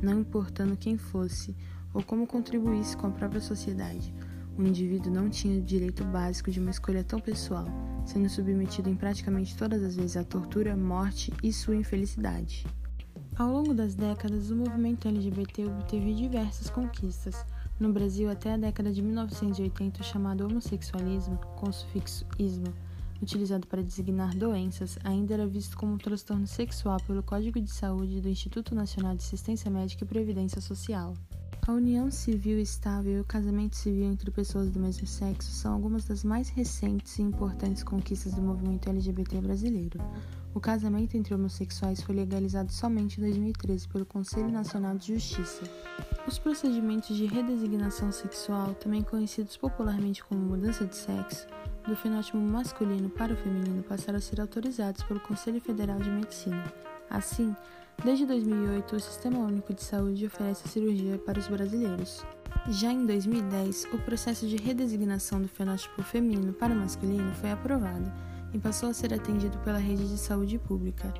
não 0.00 0.20
importando 0.20 0.76
quem 0.76 0.96
fosse 0.96 1.56
ou 1.92 2.04
como 2.04 2.24
contribuísse 2.24 2.96
com 2.96 3.08
a 3.08 3.10
própria 3.10 3.40
sociedade, 3.40 4.14
o 4.56 4.62
indivíduo 4.62 5.12
não 5.12 5.28
tinha 5.28 5.58
o 5.58 5.60
direito 5.60 6.04
básico 6.04 6.52
de 6.52 6.60
uma 6.60 6.70
escolha 6.70 7.02
tão 7.02 7.18
pessoal, 7.18 7.66
sendo 8.06 8.28
submetido 8.28 8.88
em 8.88 8.94
praticamente 8.94 9.56
todas 9.56 9.82
as 9.82 9.96
vezes 9.96 10.16
à 10.16 10.22
tortura, 10.22 10.76
morte 10.76 11.32
e 11.42 11.52
sua 11.52 11.74
infelicidade. 11.74 12.64
Ao 13.36 13.50
longo 13.50 13.74
das 13.74 13.96
décadas, 13.96 14.52
o 14.52 14.56
movimento 14.56 15.08
LGBT 15.08 15.64
obteve 15.64 16.14
diversas 16.14 16.70
conquistas. 16.70 17.44
No 17.80 17.92
Brasil, 17.92 18.30
até 18.30 18.54
a 18.54 18.56
década 18.56 18.92
de 18.92 19.02
1980, 19.02 20.00
o 20.00 20.04
chamado 20.04 20.46
homossexualismo, 20.46 21.38
com 21.56 21.70
o 21.70 21.72
sufixo 21.72 22.24
ismo, 22.38 22.72
utilizado 23.22 23.66
para 23.66 23.82
designar 23.82 24.34
doenças, 24.34 24.98
ainda 25.04 25.34
era 25.34 25.46
visto 25.46 25.76
como 25.76 25.94
um 25.94 25.98
transtorno 25.98 26.46
sexual 26.46 26.98
pelo 27.06 27.22
Código 27.22 27.60
de 27.60 27.70
Saúde 27.70 28.20
do 28.20 28.28
Instituto 28.28 28.74
Nacional 28.74 29.14
de 29.14 29.22
Assistência 29.22 29.70
Médica 29.70 30.04
e 30.04 30.08
Previdência 30.08 30.60
Social. 30.60 31.14
A 31.66 31.72
união 31.72 32.10
civil 32.10 32.58
estável 32.58 33.18
e 33.18 33.20
o 33.20 33.24
casamento 33.24 33.76
civil 33.76 34.04
entre 34.10 34.30
pessoas 34.30 34.70
do 34.70 34.80
mesmo 34.80 35.06
sexo 35.06 35.52
são 35.52 35.74
algumas 35.74 36.04
das 36.04 36.24
mais 36.24 36.48
recentes 36.48 37.18
e 37.18 37.22
importantes 37.22 37.84
conquistas 37.84 38.32
do 38.32 38.42
movimento 38.42 38.88
LGBT 38.88 39.40
brasileiro. 39.40 40.00
O 40.52 40.58
casamento 40.58 41.16
entre 41.16 41.32
homossexuais 41.32 42.00
foi 42.02 42.16
legalizado 42.16 42.72
somente 42.72 43.18
em 43.18 43.24
2013 43.24 43.86
pelo 43.86 44.06
Conselho 44.06 44.50
Nacional 44.50 44.96
de 44.96 45.14
Justiça. 45.14 45.62
Os 46.26 46.38
procedimentos 46.38 47.16
de 47.16 47.26
redesignação 47.26 48.10
sexual, 48.10 48.74
também 48.74 49.02
conhecidos 49.02 49.56
popularmente 49.56 50.24
como 50.24 50.40
mudança 50.40 50.84
de 50.84 50.96
sexo, 50.96 51.46
do 51.86 51.96
fenótipo 51.96 52.38
masculino 52.38 53.08
para 53.08 53.32
o 53.32 53.36
feminino 53.36 53.82
passaram 53.82 54.18
a 54.18 54.20
ser 54.20 54.40
autorizados 54.40 55.02
pelo 55.02 55.20
Conselho 55.20 55.60
Federal 55.60 55.98
de 55.98 56.10
Medicina. 56.10 56.72
Assim, 57.08 57.54
desde 58.04 58.26
2008, 58.26 58.96
o 58.96 59.00
Sistema 59.00 59.38
Único 59.38 59.74
de 59.74 59.82
Saúde 59.82 60.26
oferece 60.26 60.68
cirurgia 60.68 61.18
para 61.18 61.38
os 61.38 61.48
brasileiros. 61.48 62.24
Já 62.68 62.92
em 62.92 63.06
2010, 63.06 63.88
o 63.92 63.98
processo 63.98 64.46
de 64.46 64.56
redesignação 64.56 65.40
do 65.40 65.48
fenótipo 65.48 66.02
feminino 66.02 66.52
para 66.52 66.72
o 66.72 66.76
masculino 66.76 67.32
foi 67.34 67.50
aprovado 67.50 68.12
e 68.52 68.58
passou 68.58 68.90
a 68.90 68.94
ser 68.94 69.14
atendido 69.14 69.58
pela 69.58 69.78
rede 69.78 70.08
de 70.08 70.18
saúde 70.18 70.58
pública. 70.58 71.12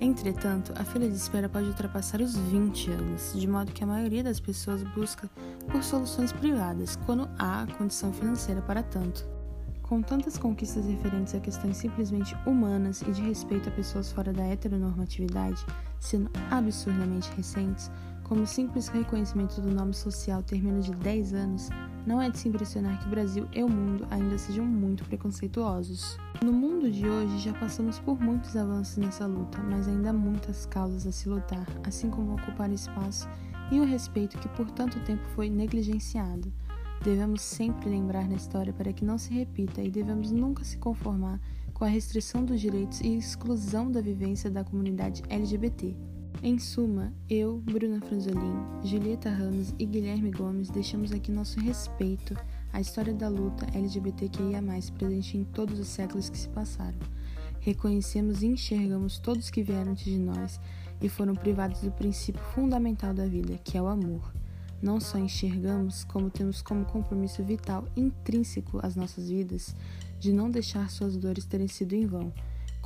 Entretanto, 0.00 0.72
a 0.76 0.84
fila 0.84 1.08
de 1.08 1.14
espera 1.14 1.48
pode 1.48 1.68
ultrapassar 1.68 2.20
os 2.20 2.36
20 2.36 2.90
anos, 2.90 3.32
de 3.34 3.46
modo 3.46 3.72
que 3.72 3.82
a 3.82 3.86
maioria 3.86 4.22
das 4.22 4.38
pessoas 4.38 4.82
busca 4.94 5.28
por 5.70 5.82
soluções 5.82 6.32
privadas, 6.32 6.96
quando 7.06 7.28
há 7.38 7.66
condição 7.78 8.12
financeira 8.12 8.60
para 8.60 8.82
tanto. 8.82 9.35
Com 9.88 10.02
tantas 10.02 10.36
conquistas 10.36 10.84
referentes 10.84 11.32
a 11.34 11.38
questões 11.38 11.76
simplesmente 11.76 12.36
humanas 12.44 13.02
e 13.02 13.12
de 13.12 13.22
respeito 13.22 13.68
a 13.68 13.72
pessoas 13.72 14.10
fora 14.10 14.32
da 14.32 14.44
heteronormatividade, 14.44 15.64
sendo 16.00 16.28
absurdamente 16.50 17.30
recentes, 17.36 17.88
como 18.24 18.42
o 18.42 18.46
simples 18.46 18.88
reconhecimento 18.88 19.60
do 19.60 19.70
nome 19.70 19.94
social 19.94 20.42
ter 20.42 20.60
menos 20.60 20.86
de 20.86 20.94
10 20.96 21.34
anos, 21.34 21.70
não 22.04 22.20
é 22.20 22.28
de 22.28 22.36
se 22.36 22.48
impressionar 22.48 22.98
que 22.98 23.06
o 23.06 23.10
Brasil 23.10 23.46
e 23.52 23.62
o 23.62 23.68
mundo 23.68 24.04
ainda 24.10 24.36
sejam 24.36 24.64
muito 24.64 25.04
preconceituosos. 25.04 26.18
No 26.42 26.52
mundo 26.52 26.90
de 26.90 27.08
hoje 27.08 27.38
já 27.38 27.54
passamos 27.54 28.00
por 28.00 28.20
muitos 28.20 28.56
avanços 28.56 28.96
nessa 28.96 29.26
luta, 29.26 29.62
mas 29.62 29.86
ainda 29.86 30.10
há 30.10 30.12
muitas 30.12 30.66
causas 30.66 31.06
a 31.06 31.12
se 31.12 31.28
lutar, 31.28 31.66
assim 31.86 32.10
como 32.10 32.34
ocupar 32.34 32.72
espaço 32.72 33.28
e 33.70 33.78
o 33.78 33.84
respeito 33.84 34.38
que 34.38 34.48
por 34.48 34.68
tanto 34.72 34.98
tempo 35.00 35.24
foi 35.34 35.48
negligenciado. 35.48 36.52
Devemos 37.02 37.42
sempre 37.42 37.88
lembrar 37.88 38.28
na 38.28 38.36
história 38.36 38.72
para 38.72 38.92
que 38.92 39.04
não 39.04 39.18
se 39.18 39.32
repita 39.32 39.80
e 39.82 39.90
devemos 39.90 40.30
nunca 40.30 40.64
se 40.64 40.76
conformar 40.78 41.40
com 41.72 41.84
a 41.84 41.88
restrição 41.88 42.44
dos 42.44 42.60
direitos 42.60 43.00
e 43.00 43.16
exclusão 43.16 43.90
da 43.90 44.00
vivência 44.00 44.50
da 44.50 44.64
comunidade 44.64 45.22
LGBT. 45.28 45.94
Em 46.42 46.58
suma, 46.58 47.12
eu, 47.28 47.58
Bruna 47.58 48.00
Franzolin, 48.00 48.56
Julieta 48.82 49.30
Ramos 49.30 49.74
e 49.78 49.86
Guilherme 49.86 50.30
Gomes 50.30 50.68
deixamos 50.68 51.12
aqui 51.12 51.32
nosso 51.32 51.58
respeito 51.60 52.36
à 52.72 52.80
história 52.80 53.12
da 53.12 53.28
luta 53.28 53.66
LGBTQIA, 53.74 54.62
presente 54.96 55.38
em 55.38 55.44
todos 55.44 55.78
os 55.78 55.88
séculos 55.88 56.28
que 56.28 56.38
se 56.38 56.48
passaram. 56.48 56.98
Reconhecemos 57.60 58.42
e 58.42 58.46
enxergamos 58.46 59.18
todos 59.18 59.50
que 59.50 59.62
vieram 59.62 59.92
antes 59.92 60.04
de 60.04 60.18
nós 60.18 60.60
e 61.00 61.08
foram 61.08 61.34
privados 61.34 61.80
do 61.80 61.90
princípio 61.90 62.42
fundamental 62.54 63.12
da 63.12 63.26
vida, 63.26 63.58
que 63.64 63.76
é 63.76 63.82
o 63.82 63.86
amor. 63.86 64.32
Não 64.82 65.00
só 65.00 65.18
enxergamos, 65.18 66.04
como 66.04 66.30
temos 66.30 66.62
como 66.62 66.84
compromisso 66.84 67.42
vital 67.42 67.86
intrínseco 67.96 68.78
às 68.82 68.96
nossas 68.96 69.28
vidas 69.28 69.74
de 70.18 70.32
não 70.32 70.50
deixar 70.50 70.90
suas 70.90 71.16
dores 71.16 71.44
terem 71.44 71.68
sido 71.68 71.94
em 71.94 72.06
vão 72.06 72.32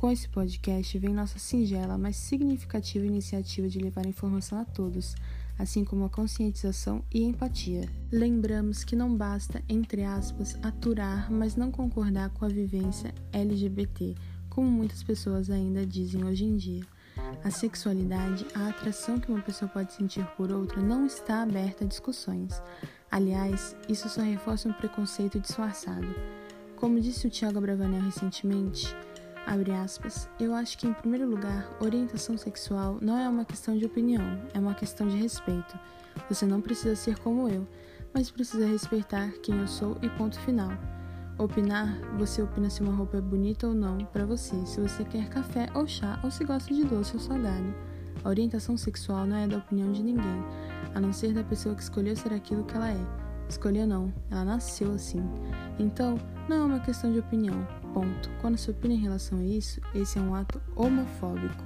com 0.01 0.09
esse 0.09 0.27
podcast 0.27 0.97
vem 0.97 1.13
nossa 1.13 1.37
singela, 1.37 1.95
mas 1.95 2.15
significativa 2.15 3.05
iniciativa 3.05 3.69
de 3.69 3.77
levar 3.77 4.03
informação 4.07 4.59
a 4.59 4.65
todos, 4.65 5.15
assim 5.59 5.85
como 5.85 6.05
a 6.05 6.09
conscientização 6.09 7.03
e 7.13 7.23
empatia. 7.23 7.87
Lembramos 8.11 8.83
que 8.83 8.95
não 8.95 9.15
basta, 9.15 9.63
entre 9.69 10.03
aspas, 10.03 10.57
aturar, 10.63 11.31
mas 11.31 11.55
não 11.55 11.69
concordar 11.69 12.31
com 12.31 12.45
a 12.45 12.47
vivência 12.47 13.13
LGBT, 13.31 14.15
como 14.49 14.71
muitas 14.71 15.03
pessoas 15.03 15.51
ainda 15.51 15.85
dizem 15.85 16.23
hoje 16.25 16.45
em 16.45 16.57
dia. 16.57 16.81
A 17.43 17.49
sexualidade, 17.49 18.45
a 18.55 18.69
atração 18.69 19.19
que 19.19 19.31
uma 19.31 19.41
pessoa 19.41 19.69
pode 19.69 19.93
sentir 19.93 20.25
por 20.37 20.51
outra, 20.51 20.81
não 20.81 21.05
está 21.05 21.41
aberta 21.41 21.83
a 21.83 21.87
discussões. 21.87 22.61
Aliás, 23.09 23.75
isso 23.89 24.07
só 24.09 24.21
reforça 24.21 24.69
um 24.69 24.73
preconceito 24.73 25.39
disfarçado. 25.39 26.07
Como 26.75 26.99
disse 26.99 27.27
o 27.27 27.29
Tiago 27.29 27.57
Abravanel 27.57 28.01
recentemente, 28.01 28.95
aspas. 29.83 30.29
Eu 30.39 30.53
acho 30.53 30.77
que, 30.77 30.87
em 30.87 30.93
primeiro 30.93 31.27
lugar, 31.27 31.69
orientação 31.79 32.37
sexual 32.37 32.97
não 33.01 33.17
é 33.17 33.27
uma 33.27 33.45
questão 33.45 33.77
de 33.77 33.85
opinião, 33.85 34.39
é 34.53 34.59
uma 34.59 34.73
questão 34.73 35.07
de 35.07 35.17
respeito. 35.17 35.77
Você 36.29 36.45
não 36.45 36.61
precisa 36.61 36.95
ser 36.95 37.17
como 37.19 37.49
eu, 37.49 37.67
mas 38.13 38.31
precisa 38.31 38.65
respeitar 38.65 39.31
quem 39.43 39.59
eu 39.59 39.67
sou 39.67 39.97
e 40.01 40.09
ponto 40.09 40.39
final. 40.41 40.71
Opinar, 41.41 41.99
você 42.19 42.39
opina 42.39 42.69
se 42.69 42.83
uma 42.83 42.93
roupa 42.93 43.17
é 43.17 43.21
bonita 43.21 43.65
ou 43.67 43.73
não 43.73 43.97
para 43.97 44.27
você, 44.27 44.63
se 44.63 44.79
você 44.79 45.03
quer 45.03 45.27
café 45.27 45.67
ou 45.73 45.87
chá 45.87 46.19
ou 46.23 46.29
se 46.29 46.43
gosta 46.43 46.71
de 46.71 46.83
doce 46.83 47.15
ou 47.15 47.19
salgado. 47.19 47.73
A 48.23 48.29
orientação 48.29 48.77
sexual 48.77 49.25
não 49.25 49.35
é 49.37 49.47
da 49.47 49.57
opinião 49.57 49.91
de 49.91 50.03
ninguém, 50.03 50.43
a 50.93 50.99
não 50.99 51.11
ser 51.11 51.33
da 51.33 51.43
pessoa 51.43 51.73
que 51.73 51.81
escolheu 51.81 52.15
ser 52.15 52.31
aquilo 52.31 52.63
que 52.63 52.75
ela 52.75 52.91
é. 52.91 53.07
escolheu 53.49 53.87
não, 53.87 54.13
ela 54.29 54.45
nasceu 54.45 54.93
assim. 54.93 55.23
Então, 55.79 56.15
não 56.47 56.57
é 56.57 56.63
uma 56.63 56.79
questão 56.79 57.11
de 57.11 57.17
opinião. 57.17 57.67
Ponto. 57.91 58.29
Quando 58.39 58.59
se 58.59 58.69
opina 58.69 58.93
em 58.93 59.01
relação 59.01 59.39
a 59.39 59.43
isso, 59.43 59.81
esse 59.95 60.19
é 60.19 60.21
um 60.21 60.35
ato 60.35 60.61
homofóbico. 60.75 61.63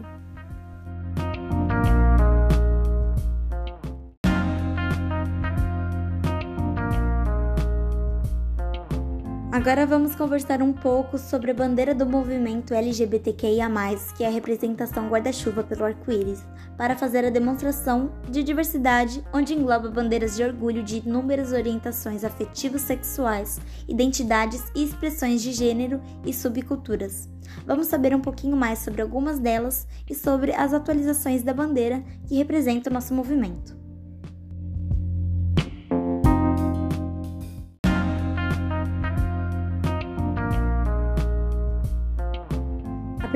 Agora 9.55 9.85
vamos 9.85 10.13
conversar 10.15 10.61
um 10.61 10.73
pouco 10.73 11.17
sobre 11.17 11.51
a 11.51 11.53
bandeira 11.53 11.95
do 11.95 12.05
movimento 12.05 12.73
LGBTQIA, 12.73 13.69
que 14.17 14.21
é 14.21 14.27
a 14.27 14.29
representação 14.29 15.07
guarda-chuva 15.07 15.63
pelo 15.63 15.85
arco-íris, 15.85 16.43
para 16.77 16.93
fazer 16.93 17.23
a 17.23 17.29
demonstração 17.29 18.11
de 18.29 18.43
diversidade, 18.43 19.23
onde 19.33 19.53
engloba 19.53 19.89
bandeiras 19.89 20.35
de 20.35 20.43
orgulho 20.43 20.83
de 20.83 20.97
inúmeras 20.97 21.53
orientações 21.53 22.25
afetivos 22.25 22.81
sexuais, 22.81 23.61
identidades 23.87 24.61
e 24.75 24.83
expressões 24.83 25.41
de 25.41 25.53
gênero 25.53 26.01
e 26.25 26.33
subculturas. 26.33 27.29
Vamos 27.65 27.87
saber 27.87 28.13
um 28.13 28.19
pouquinho 28.19 28.57
mais 28.57 28.79
sobre 28.79 29.01
algumas 29.01 29.39
delas 29.39 29.87
e 30.09 30.13
sobre 30.13 30.53
as 30.53 30.73
atualizações 30.73 31.43
da 31.43 31.53
bandeira 31.53 32.03
que 32.27 32.35
representa 32.35 32.89
o 32.89 32.93
nosso 32.93 33.13
movimento. 33.13 33.84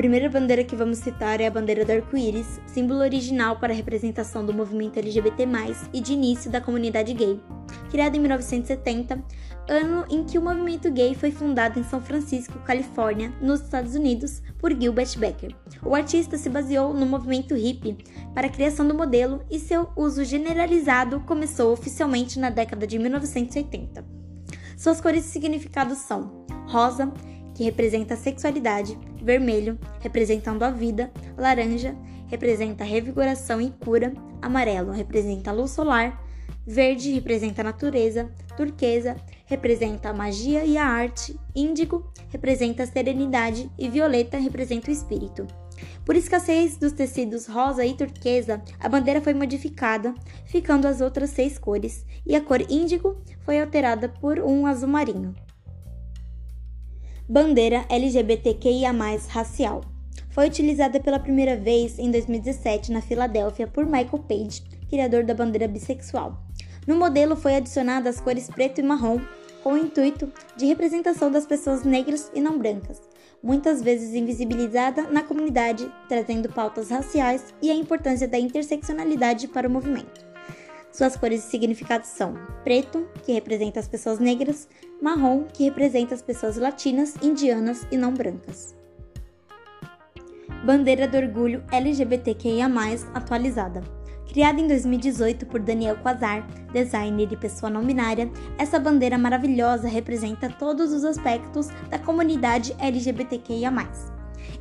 Primeira 0.00 0.30
bandeira 0.30 0.64
que 0.64 0.74
vamos 0.74 0.96
citar 0.96 1.42
é 1.42 1.46
a 1.46 1.50
bandeira 1.50 1.84
do 1.84 1.92
arco-íris, 1.92 2.58
símbolo 2.66 3.00
original 3.00 3.56
para 3.56 3.70
a 3.70 3.76
representação 3.76 4.46
do 4.46 4.54
movimento 4.54 4.98
LGBT+, 4.98 5.46
e 5.92 6.00
de 6.00 6.14
início 6.14 6.50
da 6.50 6.58
comunidade 6.58 7.12
gay. 7.12 7.38
Criada 7.90 8.16
em 8.16 8.20
1970, 8.20 9.22
ano 9.68 10.06
em 10.08 10.24
que 10.24 10.38
o 10.38 10.42
movimento 10.42 10.90
gay 10.90 11.14
foi 11.14 11.30
fundado 11.30 11.78
em 11.78 11.84
São 11.84 12.00
Francisco, 12.00 12.58
Califórnia, 12.60 13.30
nos 13.42 13.60
Estados 13.60 13.94
Unidos, 13.94 14.40
por 14.58 14.72
Gilbert 14.72 15.18
Becker. 15.18 15.54
O 15.84 15.94
artista 15.94 16.38
se 16.38 16.48
baseou 16.48 16.94
no 16.94 17.04
movimento 17.04 17.54
hippie 17.54 17.98
para 18.34 18.46
a 18.46 18.50
criação 18.50 18.88
do 18.88 18.94
modelo 18.94 19.44
e 19.50 19.58
seu 19.58 19.90
uso 19.94 20.24
generalizado 20.24 21.20
começou 21.26 21.74
oficialmente 21.74 22.38
na 22.38 22.48
década 22.48 22.86
de 22.86 22.98
1980. 22.98 24.02
Suas 24.78 24.98
cores 24.98 25.26
e 25.26 25.28
significados 25.28 25.98
são 25.98 26.46
rosa, 26.66 27.12
que 27.60 27.64
representa 27.64 28.14
a 28.14 28.16
sexualidade, 28.16 28.98
vermelho, 29.22 29.78
representando 30.00 30.62
a 30.62 30.70
vida, 30.70 31.12
laranja, 31.36 31.94
representa 32.26 32.84
a 32.84 32.86
revigoração 32.86 33.60
e 33.60 33.68
cura, 33.68 34.14
amarelo, 34.40 34.92
representa 34.92 35.50
a 35.50 35.52
luz 35.52 35.72
solar, 35.72 36.24
verde, 36.66 37.12
representa 37.12 37.60
a 37.60 37.64
natureza, 37.64 38.30
turquesa, 38.56 39.14
representa 39.44 40.08
a 40.08 40.14
magia 40.14 40.64
e 40.64 40.78
a 40.78 40.86
arte, 40.86 41.38
índigo, 41.54 42.10
representa 42.30 42.84
a 42.84 42.86
serenidade 42.86 43.70
e 43.78 43.90
violeta, 43.90 44.38
representa 44.38 44.88
o 44.88 44.94
espírito. 44.94 45.46
Por 46.02 46.16
escassez 46.16 46.78
dos 46.78 46.92
tecidos 46.92 47.46
rosa 47.46 47.84
e 47.84 47.92
turquesa, 47.92 48.62
a 48.78 48.88
bandeira 48.88 49.20
foi 49.20 49.34
modificada, 49.34 50.14
ficando 50.46 50.88
as 50.88 51.02
outras 51.02 51.28
seis 51.28 51.58
cores, 51.58 52.06
e 52.24 52.34
a 52.34 52.40
cor 52.40 52.62
índigo 52.70 53.20
foi 53.40 53.60
alterada 53.60 54.08
por 54.08 54.38
um 54.38 54.64
azul 54.64 54.88
marinho. 54.88 55.34
Bandeira 57.30 57.84
LGBTQIA+, 57.88 58.90
racial. 59.28 59.82
Foi 60.30 60.48
utilizada 60.48 60.98
pela 60.98 61.20
primeira 61.20 61.56
vez 61.56 61.96
em 61.96 62.10
2017 62.10 62.90
na 62.90 63.00
Filadélfia 63.00 63.68
por 63.68 63.86
Michael 63.86 64.24
Page, 64.28 64.64
criador 64.88 65.22
da 65.22 65.32
bandeira 65.32 65.68
bissexual. 65.68 66.42
No 66.88 66.96
modelo 66.96 67.36
foi 67.36 67.54
adicionada 67.54 68.10
as 68.10 68.20
cores 68.20 68.48
preto 68.48 68.80
e 68.80 68.82
marrom, 68.82 69.20
com 69.62 69.74
o 69.74 69.78
intuito 69.78 70.28
de 70.56 70.66
representação 70.66 71.30
das 71.30 71.46
pessoas 71.46 71.84
negras 71.84 72.32
e 72.34 72.40
não 72.40 72.58
brancas, 72.58 73.00
muitas 73.40 73.80
vezes 73.80 74.12
invisibilizada 74.12 75.02
na 75.02 75.22
comunidade, 75.22 75.88
trazendo 76.08 76.48
pautas 76.48 76.90
raciais 76.90 77.54
e 77.62 77.70
a 77.70 77.74
importância 77.76 78.26
da 78.26 78.40
interseccionalidade 78.40 79.46
para 79.46 79.68
o 79.68 79.70
movimento. 79.70 80.28
Suas 80.92 81.16
cores 81.16 81.44
e 81.44 81.48
significados 81.48 82.08
são 82.08 82.34
preto, 82.64 83.06
que 83.22 83.32
representa 83.32 83.78
as 83.78 83.86
pessoas 83.86 84.18
negras, 84.18 84.68
marrom, 85.00 85.44
que 85.44 85.64
representa 85.64 86.14
as 86.14 86.22
pessoas 86.22 86.56
latinas, 86.56 87.14
indianas 87.22 87.86
e 87.90 87.96
não 87.96 88.12
brancas. 88.12 88.76
Bandeira 90.64 91.08
do 91.08 91.16
Orgulho 91.16 91.64
LGBTQIA+, 91.72 92.68
atualizada. 93.14 93.82
Criada 94.28 94.60
em 94.60 94.68
2018 94.68 95.46
por 95.46 95.58
Daniel 95.58 95.96
Quasar, 95.96 96.46
designer 96.72 97.32
e 97.32 97.36
pessoa 97.36 97.70
não 97.70 97.84
binária, 97.84 98.30
essa 98.58 98.78
bandeira 98.78 99.18
maravilhosa 99.18 99.88
representa 99.88 100.48
todos 100.48 100.92
os 100.92 101.02
aspectos 101.02 101.68
da 101.88 101.98
comunidade 101.98 102.76
LGBTQIA+. 102.78 103.72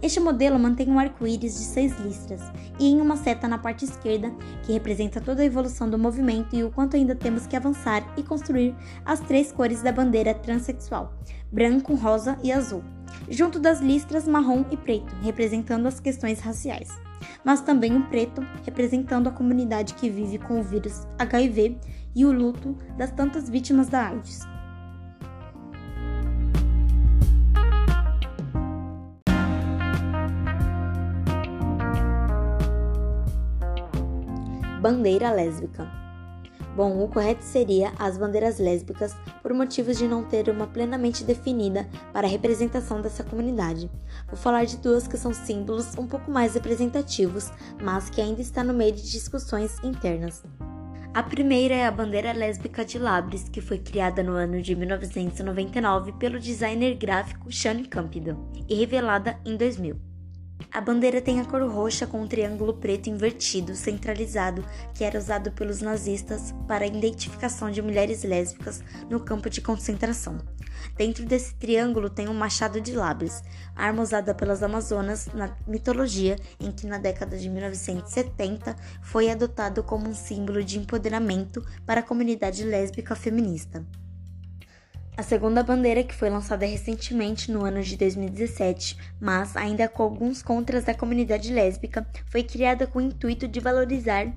Este 0.01 0.19
modelo 0.19 0.57
mantém 0.57 0.89
um 0.89 0.97
arco-íris 0.97 1.57
de 1.57 1.65
seis 1.65 1.97
listras 1.99 2.41
e 2.79 2.87
em 2.87 3.01
uma 3.01 3.17
seta 3.17 3.49
na 3.49 3.57
parte 3.57 3.83
esquerda, 3.83 4.31
que 4.63 4.71
representa 4.71 5.19
toda 5.19 5.41
a 5.41 5.45
evolução 5.45 5.89
do 5.89 5.97
movimento 5.97 6.55
e 6.55 6.63
o 6.63 6.71
quanto 6.71 6.95
ainda 6.95 7.13
temos 7.13 7.45
que 7.45 7.55
avançar 7.55 8.01
e 8.15 8.23
construir 8.23 8.73
as 9.05 9.19
três 9.19 9.51
cores 9.51 9.81
da 9.81 9.91
bandeira 9.91 10.33
transexual: 10.33 11.13
branco, 11.51 11.95
rosa 11.95 12.37
e 12.41 12.49
azul, 12.49 12.81
junto 13.29 13.59
das 13.59 13.81
listras 13.81 14.25
marrom 14.25 14.63
e 14.71 14.77
preto, 14.77 15.13
representando 15.21 15.85
as 15.85 15.99
questões 15.99 16.39
raciais. 16.39 16.89
Mas 17.43 17.59
também 17.59 17.97
o 17.97 18.07
preto, 18.07 18.41
representando 18.65 19.27
a 19.27 19.31
comunidade 19.31 19.95
que 19.95 20.09
vive 20.09 20.37
com 20.37 20.61
o 20.61 20.63
vírus 20.63 21.05
HIV 21.17 21.77
e 22.15 22.25
o 22.25 22.31
luto 22.31 22.73
das 22.97 23.11
tantas 23.11 23.49
vítimas 23.49 23.89
da 23.89 24.07
AIDS. 24.07 24.47
Bandeira 34.79 35.29
lésbica. 35.29 35.85
Bom, 36.73 37.03
o 37.03 37.09
correto 37.09 37.43
seria 37.43 37.91
as 37.99 38.17
bandeiras 38.17 38.59
lésbicas 38.59 39.13
por 39.41 39.53
motivos 39.53 39.97
de 39.97 40.07
não 40.07 40.23
ter 40.23 40.47
uma 40.47 40.67
plenamente 40.67 41.25
definida 41.25 41.85
para 42.13 42.25
a 42.25 42.29
representação 42.29 43.01
dessa 43.01 43.21
comunidade. 43.21 43.91
Vou 44.27 44.37
falar 44.37 44.63
de 44.63 44.77
duas 44.77 45.05
que 45.05 45.17
são 45.17 45.33
símbolos 45.33 45.97
um 45.97 46.07
pouco 46.07 46.31
mais 46.31 46.53
representativos, 46.53 47.51
mas 47.83 48.09
que 48.09 48.21
ainda 48.21 48.39
está 48.39 48.63
no 48.63 48.73
meio 48.73 48.93
de 48.93 49.11
discussões 49.11 49.77
internas. 49.83 50.45
A 51.13 51.23
primeira 51.23 51.75
é 51.75 51.85
a 51.85 51.91
bandeira 51.91 52.31
lésbica 52.31 52.85
de 52.85 52.97
Labres, 52.97 53.49
que 53.49 53.59
foi 53.59 53.79
criada 53.79 54.23
no 54.23 54.31
ano 54.31 54.61
de 54.61 54.77
1999 54.77 56.13
pelo 56.13 56.39
designer 56.39 56.95
gráfico 56.95 57.51
Sean 57.51 57.83
Campido 57.83 58.39
e 58.69 58.75
revelada 58.75 59.37
em 59.45 59.57
2000. 59.57 60.08
A 60.71 60.81
bandeira 60.81 61.19
tem 61.19 61.39
a 61.39 61.45
cor 61.45 61.61
roxa 61.69 62.05
com 62.05 62.21
um 62.21 62.27
triângulo 62.27 62.73
preto 62.73 63.09
invertido 63.09 63.75
centralizado 63.75 64.63
que 64.93 65.03
era 65.03 65.17
usado 65.17 65.51
pelos 65.51 65.81
nazistas 65.81 66.53
para 66.67 66.85
a 66.85 66.87
identificação 66.87 67.71
de 67.71 67.81
mulheres 67.81 68.23
lésbicas 68.23 68.83
no 69.09 69.19
campo 69.19 69.49
de 69.49 69.61
concentração. 69.61 70.37
Dentro 70.95 71.25
desse 71.25 71.55
triângulo 71.55 72.09
tem 72.09 72.29
um 72.29 72.33
machado 72.33 72.79
de 72.79 72.93
lábios, 72.93 73.41
arma 73.75 74.03
usada 74.03 74.33
pelas 74.33 74.61
Amazonas 74.61 75.27
na 75.33 75.55
mitologia, 75.67 76.37
em 76.59 76.71
que 76.71 76.85
na 76.85 76.97
década 76.97 77.37
de 77.37 77.49
1970 77.49 78.75
foi 79.01 79.29
adotado 79.29 79.83
como 79.83 80.07
um 80.07 80.13
símbolo 80.13 80.63
de 80.63 80.77
empoderamento 80.77 81.65
para 81.85 82.01
a 82.01 82.03
comunidade 82.03 82.63
lésbica 82.63 83.15
feminista. 83.15 83.83
A 85.19 85.21
segunda 85.21 85.61
bandeira, 85.61 86.01
que 86.01 86.15
foi 86.15 86.29
lançada 86.29 86.65
recentemente 86.65 87.51
no 87.51 87.65
ano 87.65 87.83
de 87.83 87.97
2017, 87.97 88.97
mas 89.19 89.53
ainda 89.57 89.85
com 89.89 90.01
alguns 90.01 90.41
contras 90.41 90.85
da 90.85 90.93
comunidade 90.93 91.51
lésbica, 91.51 92.07
foi 92.27 92.41
criada 92.41 92.87
com 92.87 92.99
o 92.99 93.01
intuito 93.01 93.45
de 93.45 93.59
valorizar 93.59 94.31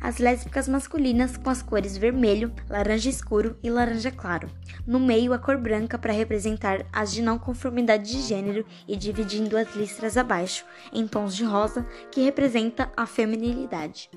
as 0.00 0.18
lésbicas 0.18 0.68
masculinas 0.68 1.36
com 1.36 1.50
as 1.50 1.60
cores 1.60 1.96
vermelho, 1.96 2.52
laranja 2.70 3.10
escuro 3.10 3.58
e 3.64 3.68
laranja 3.68 4.12
claro. 4.12 4.48
No 4.86 5.00
meio, 5.00 5.32
a 5.32 5.40
cor 5.40 5.58
branca 5.58 5.98
para 5.98 6.12
representar 6.12 6.86
as 6.92 7.12
de 7.12 7.20
não 7.20 7.36
conformidade 7.36 8.08
de 8.08 8.22
gênero 8.22 8.64
e 8.86 8.94
dividindo 8.94 9.56
as 9.58 9.74
listras 9.74 10.16
abaixo, 10.16 10.64
em 10.92 11.08
tons 11.08 11.34
de 11.34 11.42
rosa, 11.42 11.84
que 12.12 12.22
representa 12.22 12.92
a 12.96 13.06
feminilidade. 13.06 14.08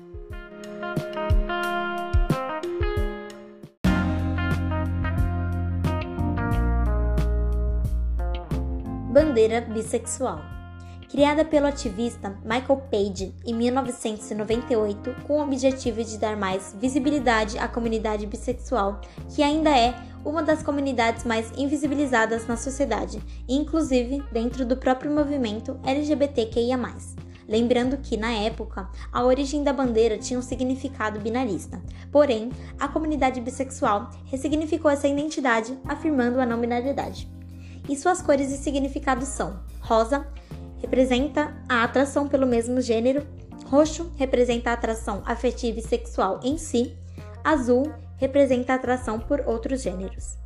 Bandeira 9.12 9.60
bissexual. 9.60 10.40
Criada 11.10 11.44
pelo 11.44 11.66
ativista 11.66 12.34
Michael 12.42 12.80
Page 12.90 13.34
em 13.44 13.52
1998 13.52 15.14
com 15.26 15.34
o 15.34 15.42
objetivo 15.42 16.02
de 16.02 16.16
dar 16.16 16.34
mais 16.34 16.74
visibilidade 16.80 17.58
à 17.58 17.68
comunidade 17.68 18.24
bissexual, 18.24 19.02
que 19.28 19.42
ainda 19.42 19.68
é 19.68 19.94
uma 20.24 20.42
das 20.42 20.62
comunidades 20.62 21.24
mais 21.26 21.52
invisibilizadas 21.58 22.46
na 22.46 22.56
sociedade, 22.56 23.22
inclusive 23.46 24.22
dentro 24.32 24.64
do 24.64 24.78
próprio 24.78 25.12
movimento 25.12 25.78
LGBTQIA. 25.84 26.78
lembrando 27.46 27.98
que, 27.98 28.16
na 28.16 28.32
época, 28.32 28.88
a 29.12 29.22
origem 29.22 29.62
da 29.62 29.74
bandeira 29.74 30.16
tinha 30.16 30.38
um 30.38 30.42
significado 30.42 31.20
binarista. 31.20 31.82
Porém, 32.10 32.48
a 32.80 32.88
comunidade 32.88 33.42
bissexual 33.42 34.08
ressignificou 34.24 34.90
essa 34.90 35.06
identidade, 35.06 35.78
afirmando 35.84 36.40
a 36.40 36.46
não 36.46 36.58
binariedade. 36.58 37.41
E 37.88 37.96
suas 37.96 38.22
cores 38.22 38.50
e 38.50 38.58
significados 38.58 39.28
são: 39.28 39.60
rosa 39.80 40.26
representa 40.78 41.54
a 41.68 41.84
atração 41.84 42.28
pelo 42.28 42.46
mesmo 42.46 42.80
gênero, 42.80 43.26
roxo 43.66 44.12
representa 44.16 44.70
a 44.70 44.74
atração 44.74 45.22
afetiva 45.24 45.78
e 45.78 45.82
sexual 45.82 46.40
em 46.42 46.58
si, 46.58 46.96
azul 47.44 47.92
representa 48.16 48.72
a 48.72 48.76
atração 48.76 49.18
por 49.18 49.40
outros 49.46 49.82
gêneros. 49.82 50.36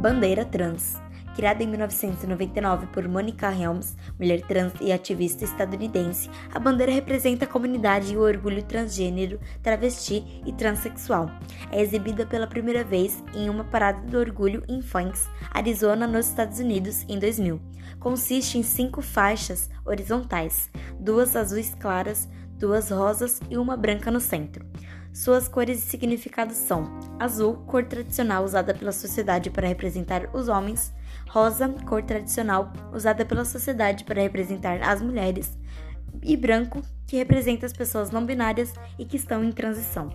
Bandeira 0.00 0.44
Trans. 0.44 1.07
Criada 1.38 1.62
em 1.62 1.68
1999 1.68 2.88
por 2.88 3.06
Monica 3.06 3.48
Helms, 3.48 3.96
mulher 4.18 4.40
trans 4.40 4.72
e 4.80 4.90
ativista 4.90 5.44
estadunidense, 5.44 6.28
a 6.52 6.58
bandeira 6.58 6.90
representa 6.90 7.44
a 7.44 7.48
comunidade 7.48 8.12
e 8.12 8.16
o 8.16 8.22
orgulho 8.22 8.60
transgênero, 8.64 9.38
travesti 9.62 10.42
e 10.44 10.52
transexual. 10.52 11.30
É 11.70 11.80
exibida 11.80 12.26
pela 12.26 12.48
primeira 12.48 12.82
vez 12.82 13.22
em 13.32 13.48
uma 13.48 13.62
parada 13.62 14.00
do 14.00 14.18
orgulho 14.18 14.64
em 14.68 14.82
Phoenix, 14.82 15.28
Arizona, 15.52 16.08
nos 16.08 16.26
Estados 16.26 16.58
Unidos, 16.58 17.04
em 17.08 17.20
2000. 17.20 17.60
Consiste 18.00 18.58
em 18.58 18.64
cinco 18.64 19.00
faixas 19.00 19.70
horizontais, 19.86 20.68
duas 20.98 21.36
azuis 21.36 21.72
claras, 21.72 22.28
duas 22.58 22.90
rosas 22.90 23.40
e 23.48 23.56
uma 23.56 23.76
branca 23.76 24.10
no 24.10 24.18
centro. 24.18 24.66
Suas 25.12 25.48
cores 25.48 25.78
e 25.78 25.88
significados 25.88 26.56
são: 26.56 26.84
azul, 27.18 27.58
cor 27.66 27.84
tradicional 27.84 28.44
usada 28.44 28.74
pela 28.74 28.92
sociedade 28.92 29.50
para 29.50 29.66
representar 29.66 30.30
os 30.32 30.48
homens, 30.48 30.92
rosa, 31.28 31.68
cor 31.86 32.02
tradicional 32.02 32.72
usada 32.92 33.24
pela 33.24 33.44
sociedade 33.44 34.04
para 34.04 34.22
representar 34.22 34.82
as 34.82 35.00
mulheres, 35.02 35.56
e 36.22 36.36
branco, 36.36 36.82
que 37.06 37.16
representa 37.16 37.66
as 37.66 37.72
pessoas 37.72 38.10
não 38.10 38.24
binárias 38.24 38.72
e 38.98 39.04
que 39.04 39.16
estão 39.16 39.44
em 39.44 39.52
transição. 39.52 40.10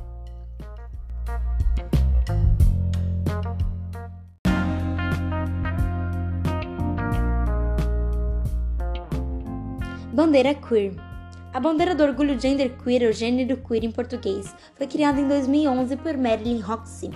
Bandeira 10.13 10.53
queer 10.53 10.93
a 11.53 11.59
bandeira 11.59 11.93
do 11.93 12.03
orgulho 12.03 12.39
genderqueer, 12.39 13.03
ou 13.03 13.11
gênero 13.11 13.57
queer 13.57 13.83
em 13.83 13.91
português, 13.91 14.55
foi 14.73 14.87
criada 14.87 15.21
em 15.21 15.27
2011 15.27 15.95
por 15.97 16.17
Marilyn 16.17 16.59
Roxy. 16.59 17.11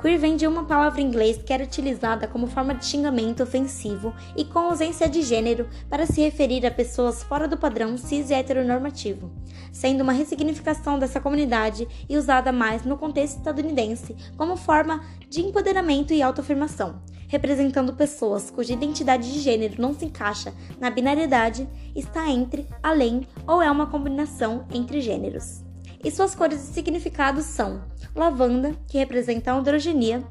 Queer 0.00 0.18
vem 0.18 0.36
de 0.36 0.46
uma 0.46 0.64
palavra 0.64 1.00
em 1.00 1.06
inglês 1.06 1.38
que 1.38 1.52
era 1.52 1.64
utilizada 1.64 2.28
como 2.28 2.46
forma 2.46 2.72
de 2.72 2.86
xingamento 2.86 3.42
ofensivo 3.42 4.14
e 4.36 4.44
com 4.44 4.60
ausência 4.60 5.08
de 5.08 5.22
gênero 5.22 5.68
para 5.90 6.06
se 6.06 6.20
referir 6.20 6.64
a 6.64 6.70
pessoas 6.70 7.22
fora 7.24 7.48
do 7.48 7.56
padrão 7.56 7.98
cis 7.98 8.30
e 8.30 8.34
heteronormativo, 8.34 9.30
sendo 9.72 10.02
uma 10.02 10.12
ressignificação 10.12 11.00
dessa 11.00 11.20
comunidade 11.20 11.88
e 12.08 12.16
usada 12.16 12.52
mais 12.52 12.84
no 12.84 12.96
contexto 12.96 13.38
estadunidense 13.38 14.14
como 14.36 14.56
forma 14.56 15.02
de 15.28 15.40
empoderamento 15.40 16.14
e 16.14 16.22
autoafirmação 16.22 17.00
representando 17.28 17.92
pessoas 17.92 18.50
cuja 18.50 18.72
identidade 18.72 19.30
de 19.30 19.38
gênero 19.40 19.80
não 19.80 19.94
se 19.94 20.06
encaixa 20.06 20.52
na 20.80 20.90
binariedade, 20.90 21.68
está 21.94 22.28
entre, 22.28 22.66
além 22.82 23.28
ou 23.46 23.60
é 23.60 23.70
uma 23.70 23.86
combinação 23.86 24.66
entre 24.72 25.02
gêneros. 25.02 25.67
E 26.02 26.10
suas 26.10 26.34
cores 26.34 26.62
e 26.62 26.72
significados 26.72 27.44
são 27.44 27.82
lavanda, 28.14 28.74
que 28.86 28.98
representa 28.98 29.52
a 29.52 29.54
androgenia, 29.56 30.22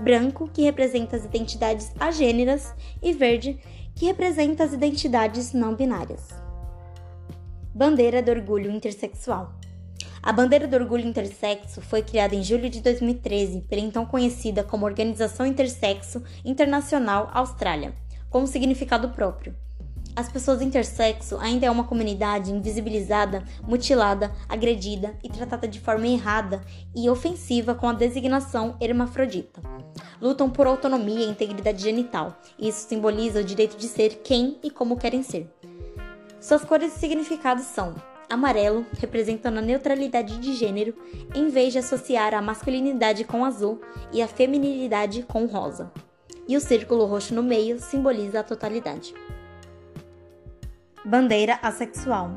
branco, 0.00 0.48
que 0.52 0.62
representa 0.62 1.16
as 1.16 1.24
identidades 1.24 1.90
agêneras, 1.98 2.74
e 3.02 3.12
verde, 3.12 3.58
que 3.94 4.06
representa 4.06 4.64
as 4.64 4.72
identidades 4.72 5.52
não 5.52 5.74
binárias. 5.74 6.28
Bandeira 7.74 8.22
do 8.22 8.30
orgulho 8.30 8.70
intersexual. 8.70 9.54
A 10.22 10.32
bandeira 10.32 10.66
do 10.66 10.76
orgulho 10.76 11.06
intersexo 11.06 11.80
foi 11.80 12.02
criada 12.02 12.34
em 12.34 12.42
julho 12.42 12.70
de 12.70 12.80
2013 12.80 13.62
pela 13.62 13.82
então 13.82 14.06
conhecida 14.06 14.64
como 14.64 14.86
Organização 14.86 15.44
Intersexo 15.44 16.22
Internacional 16.44 17.30
Austrália, 17.32 17.94
com 18.30 18.42
um 18.42 18.46
significado 18.46 19.10
próprio. 19.10 19.54
As 20.16 20.28
pessoas 20.28 20.62
intersexo 20.62 21.36
ainda 21.38 21.66
é 21.66 21.70
uma 21.70 21.84
comunidade 21.84 22.52
invisibilizada, 22.52 23.42
mutilada, 23.66 24.30
agredida 24.48 25.18
e 25.24 25.28
tratada 25.28 25.66
de 25.66 25.80
forma 25.80 26.06
errada 26.06 26.60
e 26.94 27.10
ofensiva 27.10 27.74
com 27.74 27.88
a 27.88 27.92
designação 27.92 28.76
hermafrodita. 28.80 29.60
Lutam 30.20 30.48
por 30.48 30.68
autonomia 30.68 31.26
e 31.26 31.28
integridade 31.28 31.82
genital, 31.82 32.40
e 32.56 32.68
isso 32.68 32.86
simboliza 32.88 33.40
o 33.40 33.44
direito 33.44 33.76
de 33.76 33.88
ser 33.88 34.20
quem 34.22 34.56
e 34.62 34.70
como 34.70 34.96
querem 34.96 35.22
ser. 35.24 35.52
Suas 36.40 36.64
cores 36.64 36.94
e 36.94 36.98
significados 36.98 37.64
são 37.64 37.96
amarelo, 38.30 38.86
representando 38.98 39.58
a 39.58 39.62
neutralidade 39.62 40.38
de 40.38 40.54
gênero, 40.54 40.94
em 41.34 41.48
vez 41.48 41.72
de 41.72 41.80
associar 41.80 42.34
a 42.34 42.42
masculinidade 42.42 43.24
com 43.24 43.44
azul 43.44 43.80
e 44.12 44.22
a 44.22 44.28
feminilidade 44.28 45.24
com 45.24 45.46
rosa. 45.46 45.92
E 46.46 46.56
o 46.56 46.60
círculo 46.60 47.04
roxo 47.04 47.34
no 47.34 47.42
meio 47.42 47.80
simboliza 47.80 48.40
a 48.40 48.44
totalidade. 48.44 49.14
Bandeira 51.06 51.58
assexual. 51.60 52.30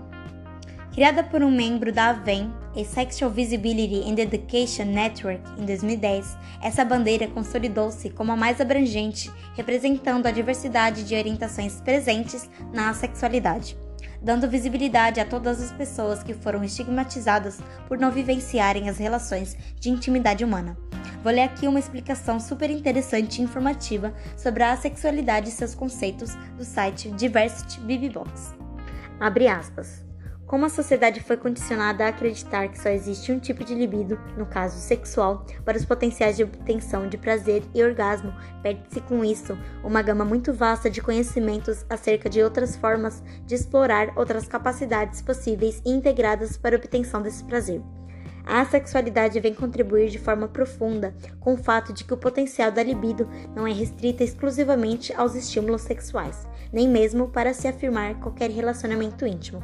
Criada 0.94 1.24
por 1.24 1.42
um 1.42 1.50
membro 1.50 1.94
da 1.94 2.10
AVEN, 2.10 2.52
a 2.76 2.84
Sexual 2.84 3.32
Visibility 3.32 4.04
and 4.10 4.20
Education 4.20 4.86
Network, 4.86 5.42
em 5.58 5.66
2010, 5.66 6.38
essa 6.62 6.84
bandeira 6.84 7.28
consolidou-se 7.28 8.10
como 8.10 8.34
a 8.34 8.36
mais 8.36 8.60
abrangente, 8.60 9.32
representando 9.56 10.26
a 10.26 10.32
diversidade 10.32 11.04
de 11.04 11.16
orientações 11.16 11.80
presentes 11.80 12.50
na 12.74 12.94
sexualidade 12.94 13.78
dando 14.22 14.50
visibilidade 14.50 15.20
a 15.20 15.26
todas 15.26 15.62
as 15.62 15.72
pessoas 15.72 16.24
que 16.24 16.34
foram 16.34 16.64
estigmatizadas 16.64 17.60
por 17.88 17.98
não 17.98 18.12
vivenciarem 18.12 18.90
as 18.90 18.98
relações 18.98 19.56
de 19.80 19.90
intimidade 19.90 20.44
humana. 20.44 20.76
Vou 21.24 21.32
ler 21.32 21.44
aqui 21.44 21.68
uma 21.68 21.80
explicação 21.80 22.40
super 22.40 22.70
interessante 22.70 23.40
e 23.40 23.44
informativa 23.44 24.14
sobre 24.36 24.64
a 24.64 24.76
sexualidade 24.78 25.50
e 25.50 25.52
seus 25.52 25.76
conceitos 25.76 26.36
do 26.58 26.64
site 26.64 27.10
Diversity 27.12 27.80
BBBox. 27.82 28.57
Abre 29.20 29.48
aspas. 29.48 30.06
Como 30.48 30.66
a 30.66 30.70
sociedade 30.70 31.20
foi 31.20 31.36
condicionada 31.36 32.06
a 32.06 32.08
acreditar 32.08 32.70
que 32.70 32.80
só 32.80 32.88
existe 32.88 33.34
um 33.34 33.40
tipo 33.40 33.66
de 33.66 33.76
libido, 33.76 34.18
no 34.38 34.46
caso 34.46 34.80
sexual, 34.80 35.46
para 35.66 35.78
os 35.78 35.84
potenciais 35.84 36.38
de 36.38 36.44
obtenção 36.44 37.10
de 37.10 37.18
prazer 37.18 37.64
e 37.76 37.84
orgasmo, 37.84 38.34
perde-se 38.64 39.02
com 39.02 39.26
isso 39.26 39.58
uma 39.84 40.02
gama 40.02 40.24
muito 40.24 40.54
vasta 40.54 40.90
de 40.90 41.02
conhecimentos 41.02 41.86
acerca 41.90 42.30
de 42.30 42.42
outras 42.42 42.78
formas 42.78 43.22
de 43.46 43.56
explorar 43.56 44.14
outras 44.16 44.48
capacidades 44.48 45.22
possíveis 45.22 45.82
e 45.86 45.92
integradas 45.92 46.56
para 46.56 46.78
a 46.78 46.80
obtenção 46.80 47.22
desse 47.22 47.44
prazer. 47.44 47.82
A 48.50 48.64
sexualidade 48.64 49.42
vem 49.42 49.54
contribuir 49.54 50.10
de 50.10 50.18
forma 50.18 50.48
profunda 50.48 51.14
com 51.38 51.54
o 51.54 51.58
fato 51.58 51.92
de 51.92 52.06
que 52.06 52.14
o 52.14 52.18
potencial 52.18 52.72
da 52.72 52.82
libido 52.82 53.30
não 53.54 53.68
é 53.68 53.74
restrita 53.74 54.24
exclusivamente 54.24 55.14
aos 55.14 55.36
estímulos 55.36 55.82
sexuais, 55.82 56.48
nem 56.72 56.88
mesmo 56.88 57.28
para 57.28 57.54
se 57.54 57.68
afirmar 57.68 58.16
qualquer 58.22 58.50
relacionamento 58.50 59.28
íntimo. 59.28 59.62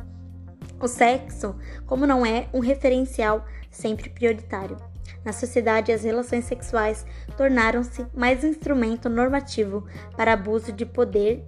O 0.82 0.88
sexo, 0.90 1.56
como 1.86 2.06
não 2.06 2.26
é 2.26 2.50
um 2.54 2.60
referencial 2.60 3.46
sempre 3.72 4.10
prioritário. 4.10 4.76
Na 5.24 5.32
sociedade, 5.32 5.94
as 5.94 6.04
relações 6.04 6.44
sexuais 6.44 7.06
tornaram-se 7.38 8.06
mais 8.14 8.44
um 8.44 8.48
instrumento 8.48 9.08
normativo 9.08 9.88
para 10.18 10.34
abuso 10.34 10.74
de 10.74 10.86
poder 10.86 11.42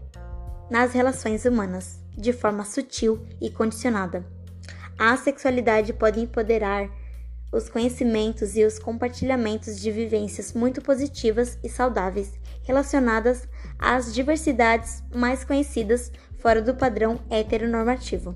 nas 0.71 0.93
relações 0.93 1.43
humanas, 1.43 2.00
de 2.17 2.32
forma 2.32 2.63
sutil 2.63 3.28
e 3.41 3.50
condicionada. 3.50 4.26
A 4.98 5.17
sexualidade 5.17 5.91
pode 5.91 6.21
empoderar 6.21 6.89
os 7.55 7.69
conhecimentos 7.69 8.57
e 8.57 8.65
os 8.65 8.77
compartilhamentos 8.77 9.79
de 9.79 9.89
vivências 9.89 10.51
muito 10.51 10.81
positivas 10.81 11.57
e 11.63 11.69
saudáveis 11.69 12.33
relacionadas 12.63 13.47
às 13.79 14.13
diversidades 14.13 15.01
mais 15.15 15.45
conhecidas 15.45 16.11
fora 16.37 16.61
do 16.61 16.75
padrão 16.75 17.19
heteronormativo. 17.29 18.35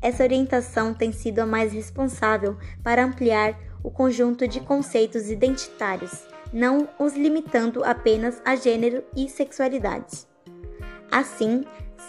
Essa 0.00 0.22
orientação 0.22 0.94
tem 0.94 1.10
sido 1.10 1.40
a 1.40 1.46
mais 1.46 1.72
responsável 1.72 2.56
para 2.82 3.04
ampliar 3.04 3.58
o 3.82 3.90
conjunto 3.90 4.46
de 4.46 4.60
conceitos 4.60 5.28
identitários, 5.28 6.24
não 6.52 6.88
os 6.98 7.14
limitando 7.14 7.82
apenas 7.82 8.40
a 8.44 8.54
gênero 8.54 9.02
e 9.16 9.28
sexualidade. 9.28 10.26
Assim, 11.10 11.64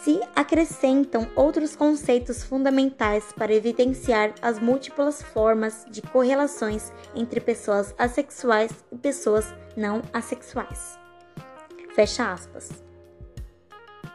se 0.05 0.21
acrescentam 0.35 1.27
outros 1.35 1.75
conceitos 1.75 2.43
fundamentais 2.43 3.33
para 3.35 3.51
evidenciar 3.51 4.35
as 4.39 4.59
múltiplas 4.59 5.23
formas 5.23 5.83
de 5.89 5.99
correlações 5.99 6.93
entre 7.15 7.41
pessoas 7.41 7.91
assexuais 7.97 8.71
e 8.91 8.97
pessoas 8.99 9.51
não 9.75 10.03
assexuais. 10.13 10.99
Fecha 11.95 12.31
aspas. 12.31 12.69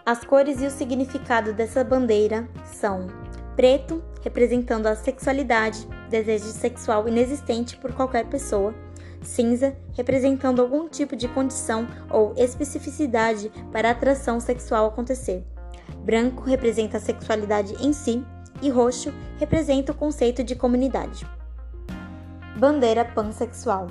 As 0.06 0.22
cores 0.22 0.62
e 0.62 0.66
o 0.66 0.70
significado 0.70 1.52
dessa 1.52 1.82
bandeira 1.82 2.48
são 2.64 3.08
Preto, 3.56 4.00
representando 4.22 4.86
a 4.86 4.94
sexualidade, 4.94 5.88
desejo 6.08 6.44
sexual 6.44 7.08
inexistente 7.08 7.76
por 7.76 7.92
qualquer 7.92 8.26
pessoa. 8.26 8.72
cinza, 9.22 9.76
representando 9.94 10.62
algum 10.62 10.88
tipo 10.88 11.16
de 11.16 11.26
condição 11.26 11.88
ou 12.08 12.32
especificidade 12.36 13.50
para 13.72 13.88
a 13.88 13.90
atração 13.90 14.38
sexual 14.38 14.86
acontecer. 14.86 15.44
Branco 16.04 16.42
representa 16.44 16.96
a 16.96 17.00
sexualidade 17.00 17.74
em 17.84 17.92
si 17.92 18.24
e 18.62 18.68
roxo 18.68 19.12
representa 19.38 19.92
o 19.92 19.94
conceito 19.94 20.44
de 20.44 20.54
comunidade. 20.54 21.26
Bandeira 22.58 23.04
pansexual. 23.04 23.86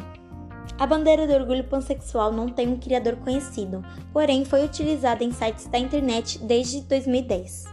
A 0.77 0.85
bandeira 0.85 1.27
do 1.27 1.33
orgulho 1.33 1.63
pansexual 1.63 2.31
não 2.31 2.47
tem 2.47 2.67
um 2.67 2.79
criador 2.79 3.15
conhecido, 3.17 3.83
porém 4.13 4.45
foi 4.45 4.63
utilizada 4.63 5.23
em 5.23 5.31
sites 5.31 5.67
da 5.67 5.77
internet 5.77 6.39
desde 6.39 6.81
2010. 6.81 7.65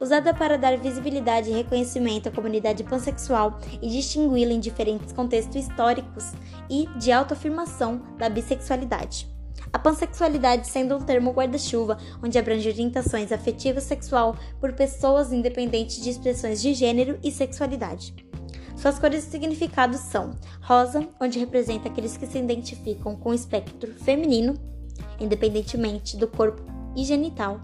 Usada 0.00 0.32
para 0.32 0.56
dar 0.56 0.78
visibilidade 0.78 1.50
e 1.50 1.54
reconhecimento 1.54 2.28
à 2.28 2.32
comunidade 2.32 2.84
pansexual 2.84 3.58
e 3.82 3.88
distingui-la 3.88 4.52
em 4.52 4.60
diferentes 4.60 5.12
contextos 5.12 5.56
históricos 5.56 6.32
e 6.70 6.86
de 6.98 7.10
autoafirmação 7.10 8.00
da 8.16 8.28
bissexualidade. 8.28 9.37
A 9.72 9.78
pansexualidade 9.78 10.68
sendo 10.68 10.96
um 10.96 11.00
termo 11.00 11.30
guarda-chuva 11.32 11.98
onde 12.22 12.38
abrange 12.38 12.68
orientações 12.68 13.32
afetiva 13.32 13.80
sexual 13.80 14.36
por 14.60 14.72
pessoas 14.72 15.32
independentes 15.32 16.02
de 16.02 16.10
expressões 16.10 16.60
de 16.60 16.72
gênero 16.74 17.18
e 17.22 17.30
sexualidade. 17.30 18.14
Suas 18.76 18.98
cores 18.98 19.26
e 19.26 19.30
significados 19.30 20.00
são 20.00 20.30
rosa, 20.62 21.06
onde 21.20 21.38
representa 21.38 21.88
aqueles 21.88 22.16
que 22.16 22.26
se 22.26 22.38
identificam 22.38 23.16
com 23.16 23.30
o 23.30 23.34
espectro 23.34 23.92
feminino, 23.92 24.54
independentemente 25.18 26.16
do 26.16 26.28
corpo 26.28 26.62
e 26.96 27.04
genital, 27.04 27.60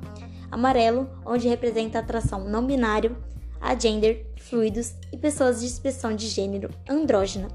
amarelo, 0.51 1.09
onde 1.25 1.49
representa 1.49 1.99
a 1.99 2.01
atração 2.03 2.45
não 2.45 2.67
binário, 2.67 3.17
a 3.61 3.79
gender, 3.79 4.27
fluidos 4.37 4.95
e 5.13 5.17
pessoas 5.17 5.61
de 5.61 5.67
expressão 5.67 6.15
de 6.15 6.27
gênero 6.27 6.69
andrógena 6.89 7.49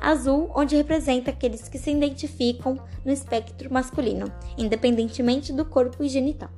azul, 0.00 0.50
onde 0.54 0.76
representa 0.76 1.30
aqueles 1.30 1.68
que 1.68 1.78
se 1.78 1.90
identificam 1.90 2.78
no 3.04 3.12
espectro 3.12 3.72
masculino, 3.72 4.32
independentemente 4.56 5.52
do 5.52 5.64
corpo 5.64 6.02
e 6.02 6.08
genital. 6.08 6.50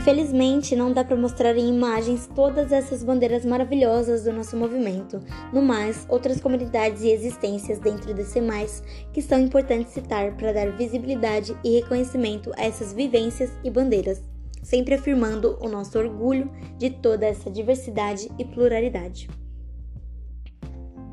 Infelizmente, 0.00 0.74
não 0.74 0.94
dá 0.94 1.04
para 1.04 1.14
mostrar 1.14 1.54
em 1.58 1.68
imagens 1.68 2.26
todas 2.34 2.72
essas 2.72 3.04
bandeiras 3.04 3.44
maravilhosas 3.44 4.24
do 4.24 4.32
nosso 4.32 4.56
movimento. 4.56 5.20
No 5.52 5.60
mais, 5.60 6.06
outras 6.08 6.40
comunidades 6.40 7.02
e 7.02 7.10
existências 7.10 7.78
dentro 7.78 8.14
desse 8.14 8.40
mais 8.40 8.82
que 9.12 9.20
são 9.20 9.38
importantes 9.38 9.92
citar 9.92 10.34
para 10.38 10.54
dar 10.54 10.70
visibilidade 10.70 11.54
e 11.62 11.78
reconhecimento 11.78 12.50
a 12.56 12.64
essas 12.64 12.94
vivências 12.94 13.50
e 13.62 13.68
bandeiras, 13.68 14.22
sempre 14.62 14.94
afirmando 14.94 15.58
o 15.60 15.68
nosso 15.68 15.98
orgulho 15.98 16.50
de 16.78 16.88
toda 16.88 17.26
essa 17.26 17.50
diversidade 17.50 18.30
e 18.38 18.44
pluralidade. 18.46 19.28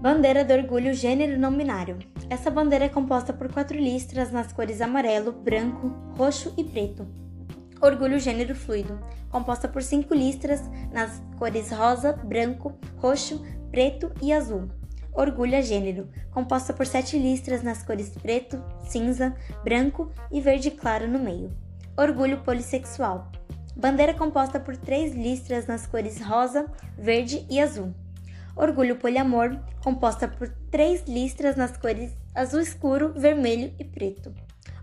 Bandeira 0.02 0.46
do 0.46 0.54
Orgulho 0.54 0.94
Gênero 0.94 1.38
Não 1.38 1.52
Binário. 1.52 2.00
Essa 2.30 2.50
bandeira 2.50 2.86
é 2.86 2.90
composta 2.90 3.34
por 3.34 3.52
quatro 3.52 3.78
listras 3.78 4.32
nas 4.32 4.54
cores 4.54 4.80
amarelo, 4.80 5.34
branco, 5.34 5.94
roxo 6.18 6.54
e 6.56 6.64
preto 6.64 7.27
Orgulho 7.80 8.20
Gênero 8.20 8.56
Fluido, 8.56 9.00
composta 9.30 9.68
por 9.68 9.84
cinco 9.84 10.16
listras 10.16 10.62
nas 10.92 11.22
cores 11.38 11.72
rosa, 11.72 12.14
branco, 12.14 12.76
roxo, 12.98 13.46
preto 13.70 14.12
e 14.22 14.34
azul. 14.34 14.68
Orgulho 15.14 15.62
Gênero, 15.62 16.10
composta 16.32 16.74
por 16.74 16.88
sete 16.88 17.20
listras 17.20 17.62
nas 17.62 17.84
cores 17.84 18.10
preto, 18.10 18.64
cinza, 18.90 19.36
branco 19.64 20.12
e 20.32 20.42
verde 20.42 20.72
claro 20.72 21.08
no 21.08 21.20
meio. 21.20 21.52
Orgulho 21.96 22.40
Polissexual, 22.40 23.32
bandeira 23.76 24.14
composta 24.14 24.60
por 24.60 24.76
três 24.76 25.14
listras 25.14 25.68
nas 25.68 25.86
cores 25.86 26.20
rosa, 26.20 26.66
verde 26.98 27.46
e 27.48 27.60
azul. 27.60 27.94
Orgulho 28.56 28.96
Poliamor, 28.96 29.56
composta 29.84 30.28
por 30.28 30.50
três 30.72 31.04
listras 31.08 31.56
nas 31.56 31.78
cores 31.78 32.12
azul 32.34 32.60
escuro, 32.60 33.14
vermelho 33.14 33.72
e 33.78 33.84
preto. 33.84 34.34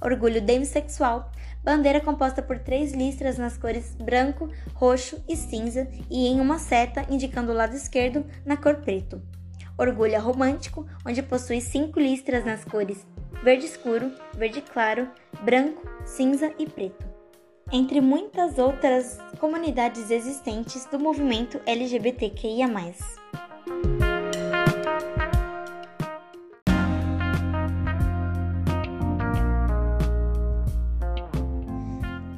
Orgulho 0.00 0.40
Demissexual, 0.40 1.30
bandeira 1.62 2.00
composta 2.00 2.42
por 2.42 2.58
três 2.58 2.92
listras 2.92 3.38
nas 3.38 3.56
cores 3.56 3.94
branco, 3.94 4.48
roxo 4.74 5.22
e 5.28 5.36
cinza 5.36 5.88
e 6.10 6.26
em 6.26 6.40
uma 6.40 6.58
seta 6.58 7.06
indicando 7.10 7.52
o 7.52 7.54
lado 7.54 7.74
esquerdo 7.74 8.24
na 8.44 8.56
cor 8.56 8.76
preto. 8.76 9.22
Orgulho 9.76 10.20
Romântico, 10.20 10.86
onde 11.04 11.22
possui 11.22 11.60
cinco 11.60 11.98
listras 11.98 12.44
nas 12.44 12.64
cores 12.64 13.06
verde 13.44 13.66
escuro, 13.66 14.10
verde 14.34 14.62
claro, 14.62 15.06
branco, 15.42 15.86
cinza 16.06 16.50
e 16.58 16.66
preto. 16.66 17.04
Entre 17.70 18.00
muitas 18.00 18.58
outras 18.58 19.18
comunidades 19.38 20.10
existentes 20.10 20.86
do 20.86 20.98
movimento 20.98 21.60
LGBTQIA. 21.66 22.66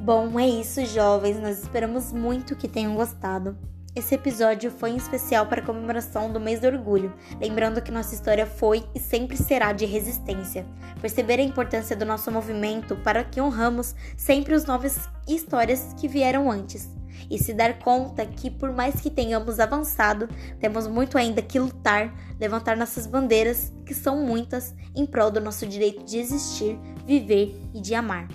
Bom, 0.07 0.39
é 0.39 0.47
isso, 0.47 0.85
jovens. 0.85 1.37
Nós 1.37 1.61
esperamos 1.61 2.13
muito 2.13 2.55
que 2.55 2.69
tenham 2.69 2.95
gostado. 2.95 3.57
Esse 3.93 4.15
episódio 4.15 4.71
foi 4.71 4.91
em 4.91 4.95
especial 4.95 5.47
para 5.47 5.59
a 5.61 5.65
comemoração 5.65 6.31
do 6.31 6.39
mês 6.39 6.61
do 6.61 6.67
orgulho, 6.67 7.13
lembrando 7.41 7.81
que 7.81 7.91
nossa 7.91 8.15
história 8.15 8.45
foi 8.45 8.85
e 8.95 9.01
sempre 9.01 9.35
será 9.35 9.73
de 9.73 9.83
resistência. 9.85 10.65
Perceber 11.01 11.41
a 11.41 11.43
importância 11.43 11.93
do 11.93 12.05
nosso 12.05 12.31
movimento 12.31 12.95
para 13.03 13.21
que 13.21 13.41
honramos 13.41 13.93
sempre 14.15 14.53
as 14.53 14.63
novas 14.63 14.97
histórias 15.27 15.93
que 15.99 16.07
vieram 16.07 16.49
antes. 16.49 16.89
E 17.29 17.37
se 17.37 17.53
dar 17.53 17.77
conta 17.77 18.25
que, 18.25 18.49
por 18.49 18.71
mais 18.71 19.01
que 19.01 19.09
tenhamos 19.09 19.59
avançado, 19.59 20.29
temos 20.57 20.87
muito 20.87 21.17
ainda 21.17 21.41
que 21.41 21.59
lutar, 21.59 22.15
levantar 22.39 22.77
nossas 22.77 23.05
bandeiras, 23.05 23.73
que 23.85 23.93
são 23.93 24.25
muitas, 24.25 24.73
em 24.95 25.05
prol 25.05 25.29
do 25.29 25.41
nosso 25.41 25.67
direito 25.67 26.05
de 26.05 26.17
existir, 26.17 26.79
viver 27.05 27.59
e 27.73 27.81
de 27.81 27.93
amar. 27.93 28.29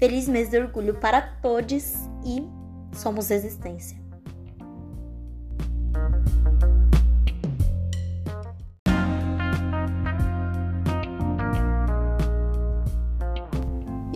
Feliz 0.00 0.26
mês 0.26 0.48
de 0.48 0.58
orgulho 0.58 0.94
para 0.94 1.20
todos 1.20 1.92
e 2.24 2.42
somos 2.90 3.28
resistência. 3.28 4.00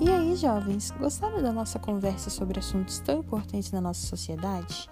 E 0.00 0.10
aí, 0.10 0.34
jovens, 0.36 0.90
gostaram 0.92 1.42
da 1.42 1.52
nossa 1.52 1.78
conversa 1.78 2.30
sobre 2.30 2.58
assuntos 2.58 2.98
tão 3.00 3.18
importantes 3.18 3.70
na 3.70 3.82
nossa 3.82 4.06
sociedade? 4.06 4.88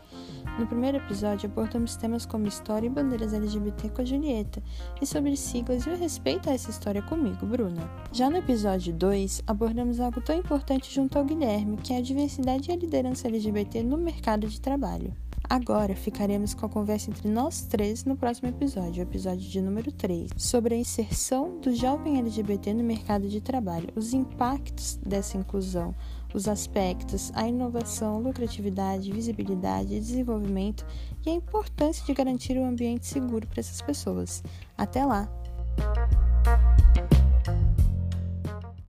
No 0.58 0.66
primeiro 0.66 0.98
episódio, 0.98 1.48
abordamos 1.48 1.96
temas 1.96 2.26
como 2.26 2.46
história 2.46 2.86
e 2.86 2.90
bandeiras 2.90 3.32
LGBT 3.32 3.88
com 3.88 4.02
a 4.02 4.04
Julieta, 4.04 4.62
e 5.00 5.06
sobre 5.06 5.34
siglas 5.34 5.86
e 5.86 5.90
o 5.90 5.96
respeito 5.96 6.50
a 6.50 6.52
essa 6.52 6.68
história 6.68 7.00
comigo, 7.00 7.46
Bruna. 7.46 7.90
Já 8.12 8.28
no 8.28 8.36
episódio 8.36 8.92
2, 8.92 9.44
abordamos 9.46 9.98
algo 9.98 10.20
tão 10.20 10.36
importante 10.36 10.94
junto 10.94 11.18
ao 11.18 11.24
Guilherme, 11.24 11.78
que 11.78 11.94
é 11.94 11.96
a 11.96 12.02
diversidade 12.02 12.70
e 12.70 12.74
a 12.74 12.76
liderança 12.76 13.28
LGBT 13.28 13.82
no 13.82 13.96
mercado 13.96 14.46
de 14.46 14.60
trabalho. 14.60 15.16
Agora 15.48 15.94
ficaremos 15.94 16.54
com 16.54 16.64
a 16.64 16.68
conversa 16.68 17.10
entre 17.10 17.28
nós 17.28 17.62
três 17.62 18.04
no 18.04 18.16
próximo 18.16 18.48
episódio, 18.48 19.04
o 19.04 19.06
episódio 19.06 19.48
de 19.48 19.60
número 19.60 19.92
3, 19.92 20.30
sobre 20.36 20.74
a 20.74 20.78
inserção 20.78 21.58
do 21.60 21.74
jovem 21.74 22.18
LGBT 22.18 22.72
no 22.72 22.82
mercado 22.82 23.28
de 23.28 23.40
trabalho, 23.40 23.88
os 23.94 24.14
impactos 24.14 24.98
dessa 25.04 25.36
inclusão, 25.36 25.94
os 26.34 26.48
aspectos, 26.48 27.30
a 27.34 27.46
inovação, 27.46 28.20
lucratividade, 28.20 29.12
visibilidade, 29.12 29.98
desenvolvimento 30.00 30.84
e 31.24 31.30
a 31.30 31.34
importância 31.34 32.04
de 32.04 32.12
garantir 32.12 32.58
um 32.58 32.66
ambiente 32.66 33.06
seguro 33.06 33.46
para 33.46 33.60
essas 33.60 33.80
pessoas. 33.80 34.42
Até 34.76 35.04
lá! 35.04 35.28